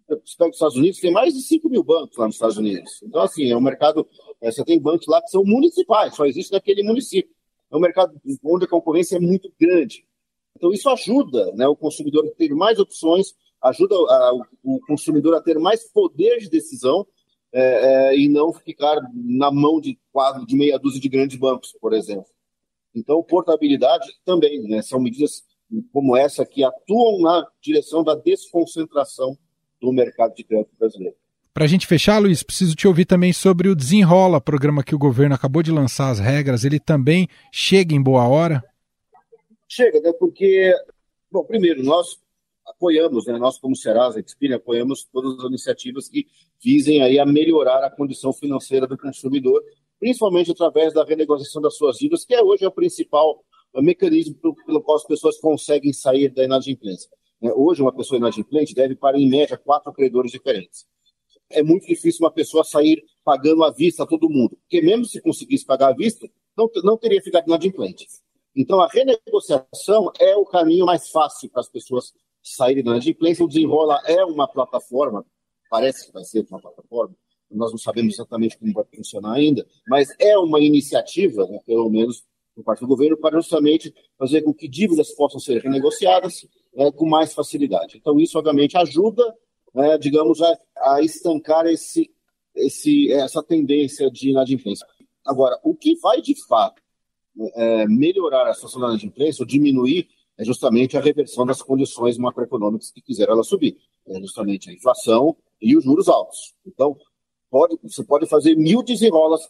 Você 0.06 0.36
pega 0.36 0.50
os 0.50 0.56
Estados 0.56 0.76
Unidos, 0.76 1.00
tem 1.00 1.12
mais 1.12 1.34
de 1.34 1.40
5 1.40 1.68
mil 1.68 1.84
bancos 1.84 2.16
lá 2.16 2.26
nos 2.26 2.34
Estados 2.34 2.56
Unidos. 2.56 3.00
Então, 3.02 3.22
assim, 3.22 3.50
é 3.50 3.56
um 3.56 3.60
mercado. 3.60 4.06
É, 4.40 4.50
você 4.50 4.64
tem 4.64 4.80
bancos 4.80 5.06
lá 5.06 5.22
que 5.22 5.28
são 5.28 5.44
municipais, 5.44 6.14
só 6.14 6.26
existe 6.26 6.52
naquele 6.52 6.82
município. 6.82 7.30
É 7.70 7.76
um 7.76 7.80
mercado 7.80 8.20
onde 8.44 8.64
a 8.64 8.68
concorrência 8.68 9.16
é 9.16 9.20
muito 9.20 9.52
grande. 9.58 10.04
Então, 10.56 10.72
isso 10.72 10.88
ajuda 10.90 11.52
né, 11.54 11.66
o 11.68 11.76
consumidor 11.76 12.26
a 12.26 12.30
ter 12.32 12.52
mais 12.54 12.78
opções, 12.78 13.34
ajuda 13.62 13.94
a, 13.94 14.32
o 14.64 14.80
consumidor 14.80 15.34
a 15.34 15.40
ter 15.40 15.58
mais 15.58 15.84
poder 15.90 16.38
de 16.38 16.50
decisão 16.50 17.06
é, 17.52 17.60
é, 17.62 18.18
e 18.18 18.28
não 18.28 18.52
ficar 18.52 19.00
na 19.14 19.50
mão 19.50 19.80
de 19.80 19.98
quadro 20.12 20.44
de 20.44 20.56
meia 20.56 20.78
dúzia 20.78 21.00
de 21.00 21.08
grandes 21.08 21.38
bancos, 21.38 21.72
por 21.80 21.92
exemplo. 21.92 22.26
Então, 22.94 23.22
portabilidade 23.22 24.06
também, 24.24 24.62
né, 24.62 24.82
são 24.82 25.00
medidas 25.00 25.42
como 25.92 26.16
essa 26.16 26.44
que 26.44 26.64
atuam 26.64 27.20
na 27.22 27.46
direção 27.60 28.02
da 28.02 28.14
desconcentração 28.14 29.36
do 29.80 29.92
mercado 29.92 30.34
de 30.34 30.44
crédito 30.44 30.74
brasileiro. 30.78 31.16
Para 31.52 31.64
a 31.64 31.68
gente 31.68 31.86
fechar, 31.86 32.18
Luiz, 32.18 32.42
preciso 32.42 32.74
te 32.74 32.86
ouvir 32.86 33.04
também 33.04 33.32
sobre 33.32 33.68
o 33.68 33.74
Desenrola, 33.74 34.40
programa 34.40 34.84
que 34.84 34.94
o 34.94 34.98
governo 34.98 35.34
acabou 35.34 35.62
de 35.62 35.72
lançar 35.72 36.10
as 36.10 36.18
regras. 36.18 36.64
Ele 36.64 36.78
também 36.78 37.28
chega 37.52 37.94
em 37.94 38.02
boa 38.02 38.26
hora? 38.28 38.62
Chega, 39.68 40.00
né? 40.00 40.12
Porque, 40.12 40.72
bom, 41.30 41.44
primeiro, 41.44 41.82
nós 41.82 42.20
apoiamos, 42.66 43.26
né, 43.26 43.36
nós 43.36 43.58
como 43.58 43.74
Serasa 43.74 44.20
Experian, 44.20 44.56
apoiamos 44.56 45.04
todas 45.12 45.38
as 45.40 45.44
iniciativas 45.48 46.08
que 46.08 46.26
visem 46.62 47.02
aí 47.02 47.18
a 47.18 47.26
melhorar 47.26 47.84
a 47.84 47.90
condição 47.90 48.32
financeira 48.32 48.86
do 48.86 48.96
consumidor, 48.96 49.60
principalmente 50.00 50.50
através 50.50 50.94
da 50.94 51.04
renegociação 51.04 51.60
das 51.60 51.76
suas 51.76 51.98
dívidas, 51.98 52.24
que 52.24 52.34
é 52.34 52.42
hoje 52.42 52.64
é 52.64 52.68
o 52.68 52.72
principal 52.72 53.44
mecanismo 53.74 54.34
pelo 54.66 54.82
qual 54.82 54.96
as 54.96 55.04
pessoas 55.04 55.38
conseguem 55.38 55.92
sair 55.92 56.30
da 56.30 56.42
inadimplência. 56.42 57.08
Né. 57.40 57.52
Hoje, 57.54 57.82
uma 57.82 57.94
pessoa 57.94 58.18
inadimplente 58.18 58.74
deve 58.74 58.96
para, 58.96 59.18
em 59.18 59.28
média, 59.28 59.56
quatro 59.56 59.92
credores 59.92 60.32
diferentes. 60.32 60.86
É 61.48 61.62
muito 61.62 61.86
difícil 61.86 62.24
uma 62.24 62.32
pessoa 62.32 62.64
sair 62.64 63.04
pagando 63.24 63.62
à 63.62 63.70
vista 63.70 64.02
a 64.02 64.06
todo 64.06 64.28
mundo, 64.28 64.56
porque 64.56 64.80
mesmo 64.80 65.04
se 65.04 65.20
conseguisse 65.20 65.64
pagar 65.64 65.90
à 65.90 65.92
vista, 65.92 66.28
não, 66.56 66.68
não 66.82 66.96
teria 66.96 67.22
ficado 67.22 67.46
inadimplente. 67.46 68.06
Então, 68.56 68.80
a 68.80 68.88
renegociação 68.88 70.10
é 70.18 70.34
o 70.34 70.44
caminho 70.44 70.86
mais 70.86 71.08
fácil 71.10 71.48
para 71.50 71.60
as 71.60 71.68
pessoas 71.68 72.12
saírem 72.42 72.82
da 72.82 72.92
inadimplência. 72.92 73.44
O 73.44 73.48
Desenrola 73.48 74.00
é 74.06 74.24
uma 74.24 74.48
plataforma, 74.48 75.24
parece 75.68 76.06
que 76.06 76.12
vai 76.12 76.24
ser 76.24 76.46
uma 76.50 76.60
plataforma, 76.60 77.14
nós 77.50 77.70
não 77.70 77.78
sabemos 77.78 78.14
exatamente 78.14 78.58
como 78.58 78.72
vai 78.72 78.84
funcionar 78.94 79.34
ainda, 79.34 79.66
mas 79.88 80.14
é 80.18 80.38
uma 80.38 80.60
iniciativa, 80.60 81.46
né, 81.46 81.58
pelo 81.66 81.90
menos 81.90 82.24
por 82.54 82.64
parte 82.64 82.80
do 82.80 82.86
governo, 82.86 83.16
para 83.16 83.38
justamente 83.38 83.94
fazer 84.18 84.42
com 84.42 84.52
que 84.52 84.68
dívidas 84.68 85.12
possam 85.12 85.40
ser 85.40 85.62
renegociadas 85.62 86.46
é, 86.74 86.90
com 86.90 87.06
mais 87.08 87.32
facilidade. 87.32 87.96
Então, 87.96 88.18
isso, 88.18 88.38
obviamente, 88.38 88.76
ajuda, 88.76 89.22
é, 89.74 89.98
digamos, 89.98 90.40
a, 90.42 90.58
a 90.78 91.02
estancar 91.02 91.66
esse, 91.66 92.10
esse, 92.54 93.10
essa 93.12 93.42
tendência 93.42 94.10
de 94.10 94.30
inadimplência. 94.30 94.86
Agora, 95.24 95.58
o 95.62 95.74
que 95.74 95.96
vai, 95.96 96.20
de 96.20 96.34
fato, 96.46 96.82
é, 97.54 97.86
melhorar 97.86 98.48
a 98.48 98.54
situação 98.54 98.80
da 98.80 98.88
inadimplência 98.88 99.42
ou 99.42 99.46
diminuir 99.46 100.08
é 100.36 100.44
justamente 100.44 100.96
a 100.96 101.00
reversão 101.00 101.44
das 101.44 101.62
condições 101.62 102.16
macroeconômicas 102.16 102.90
que 102.90 103.02
quiseram 103.02 103.34
ela 103.34 103.42
subir. 103.42 103.76
É 104.06 104.18
justamente 104.20 104.70
a 104.70 104.72
inflação 104.72 105.36
e 105.60 105.76
os 105.76 105.84
juros 105.84 106.08
altos. 106.08 106.54
Então, 106.66 106.96
pode, 107.50 107.78
você 107.82 108.04
pode 108.04 108.26
fazer 108.26 108.54
mil 108.56 108.82
desenrolas 108.82 109.48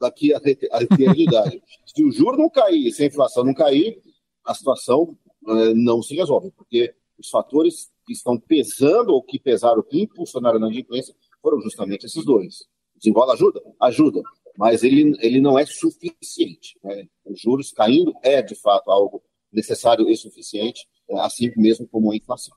daqui 0.00 0.34
a, 0.34 0.40
a 0.72 0.82
eternidade. 0.82 1.62
se 1.86 2.04
o 2.04 2.10
juro 2.10 2.36
não 2.36 2.50
cair, 2.50 2.92
se 2.92 3.02
a 3.02 3.06
inflação 3.06 3.44
não 3.44 3.54
cair, 3.54 4.00
a 4.44 4.54
situação 4.54 5.16
é, 5.48 5.74
não 5.74 6.02
se 6.02 6.14
resolve, 6.14 6.50
porque 6.50 6.94
os 7.18 7.28
fatores 7.30 7.90
que 8.06 8.12
estão 8.12 8.38
pesando 8.38 9.12
ou 9.12 9.22
que 9.22 9.38
pesaram, 9.38 9.82
que 9.82 10.02
impulsionaram 10.02 10.56
a 10.56 10.60
inadimplência, 10.60 11.14
foram 11.40 11.60
justamente 11.60 12.06
esses 12.06 12.24
dois. 12.24 12.64
Desenrola 12.94 13.34
ajuda? 13.34 13.62
Ajuda, 13.80 14.22
mas 14.56 14.82
ele, 14.82 15.16
ele 15.20 15.40
não 15.40 15.58
é 15.58 15.66
suficiente. 15.66 16.78
Né? 16.82 17.08
Os 17.24 17.40
juros 17.40 17.72
caindo 17.72 18.14
é, 18.22 18.42
de 18.42 18.54
fato, 18.54 18.90
algo 18.90 19.22
necessário 19.52 20.08
e 20.08 20.16
suficiente, 20.16 20.86
assim 21.18 21.52
mesmo 21.56 21.86
como 21.88 22.12
a 22.12 22.16
inflação. 22.16 22.54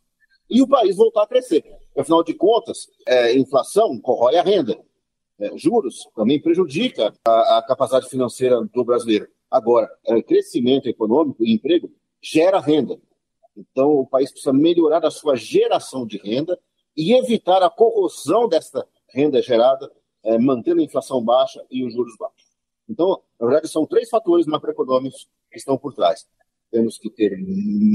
E 0.49 0.62
o 0.62 0.67
país 0.67 0.95
voltar 0.95 1.23
a 1.23 1.27
crescer. 1.27 1.63
Afinal 1.97 2.23
de 2.23 2.33
contas, 2.33 2.89
é, 3.07 3.38
inflação 3.38 3.99
corrói 3.99 4.38
a 4.38 4.41
renda. 4.41 4.79
É, 5.39 5.57
juros 5.57 6.07
também 6.15 6.41
prejudica 6.41 7.13
a, 7.25 7.57
a, 7.57 7.63
capacidade 7.63 8.09
financeira 8.09 8.62
do 8.73 8.83
brasileiro. 8.83 9.27
Agora, 9.49 9.89
é, 10.05 10.21
crescimento 10.21 10.88
econômico 10.88 11.45
e 11.45 11.53
emprego 11.53 11.91
gera 12.21 12.59
renda. 12.59 12.99
Então, 13.55 13.91
o 13.91 14.07
país 14.07 14.31
precisa 14.31 14.53
melhorar 14.53 15.05
a 15.05 15.12
sua 15.12 15.35
geração 15.35 16.05
de 16.05 16.17
renda 16.17 16.59
e 16.95 17.13
evitar 17.13 17.63
a 17.63 17.69
corrosão 17.69 18.47
dessa 18.47 18.85
renda 19.09 19.41
gerada, 19.41 19.91
é, 20.23 20.38
mantendo 20.38 20.81
a 20.81 20.83
inflação 20.83 21.23
baixa 21.23 21.65
e 21.69 21.85
os 21.85 21.93
juros 21.93 22.15
baixos. 22.17 22.49
Então, 22.89 23.21
na 23.39 23.47
verdade, 23.47 23.67
são 23.69 23.85
três 23.85 24.09
fatores 24.09 24.45
macroeconômicos 24.45 25.29
que 25.51 25.57
estão 25.57 25.77
por 25.77 25.93
trás. 25.93 26.27
Temos 26.71 26.97
que 26.97 27.09
ter 27.09 27.38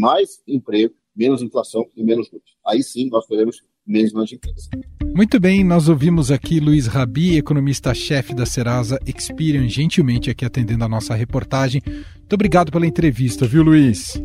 mais 0.01 0.43
emprego, 0.47 0.95
menos 1.17 1.43
inflação 1.43 1.87
e 1.97 2.03
menos 2.03 2.29
juros. 2.29 2.57
Aí 2.67 2.83
sim 2.83 3.09
nós 3.11 3.27
teremos 3.27 3.63
menos 3.87 4.13
inadimplência. 4.13 4.71
Muito 5.15 5.39
bem, 5.39 5.63
nós 5.63 5.89
ouvimos 5.89 6.31
aqui 6.31 6.59
Luiz 6.59 6.87
Rabi, 6.87 7.37
economista-chefe 7.37 8.35
da 8.35 8.45
Serasa 8.45 8.99
Experian, 9.07 9.69
gentilmente 9.69 10.29
aqui 10.29 10.45
atendendo 10.45 10.85
a 10.85 10.89
nossa 10.89 11.15
reportagem. 11.15 11.81
Muito 11.87 12.33
obrigado 12.33 12.73
pela 12.73 12.87
entrevista, 12.87 13.47
viu, 13.47 13.63
Luiz? 13.63 14.21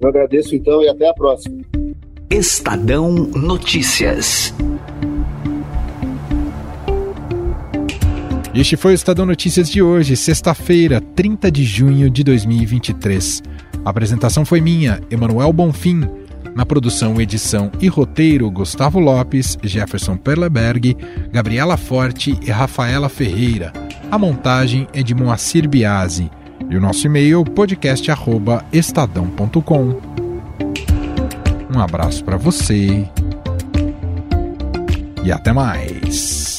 Eu 0.00 0.08
agradeço 0.08 0.54
então 0.54 0.82
e 0.82 0.88
até 0.88 1.08
a 1.08 1.14
próxima. 1.14 1.62
Estadão 2.28 3.10
Notícias. 3.14 4.52
Este 8.54 8.76
foi 8.76 8.92
o 8.92 8.94
Estadão 8.94 9.26
Notícias 9.26 9.68
de 9.68 9.82
hoje, 9.82 10.16
sexta-feira, 10.16 11.00
30 11.00 11.50
de 11.50 11.64
junho 11.64 12.10
de 12.10 12.22
2023. 12.22 13.42
A 13.84 13.90
apresentação 13.90 14.44
foi 14.44 14.60
minha, 14.60 15.00
Emanuel 15.10 15.52
Bonfim. 15.52 16.02
Na 16.54 16.64
produção, 16.64 17.20
edição 17.20 17.70
e 17.80 17.88
roteiro, 17.88 18.48
Gustavo 18.50 19.00
Lopes, 19.00 19.58
Jefferson 19.62 20.16
Perleberg, 20.16 20.96
Gabriela 21.32 21.76
Forte 21.76 22.38
e 22.40 22.50
Rafaela 22.50 23.08
Ferreira. 23.08 23.72
A 24.10 24.18
montagem 24.18 24.88
é 24.92 25.02
de 25.02 25.14
Moacir 25.14 25.68
Biasi. 25.68 26.30
E 26.70 26.76
o 26.76 26.80
nosso 26.80 27.06
e-mail, 27.06 27.44
podcast.estadão.com. 27.44 30.00
Um 31.74 31.80
abraço 31.80 32.22
para 32.24 32.36
você 32.36 33.08
e 35.24 35.32
até 35.32 35.52
mais. 35.52 36.53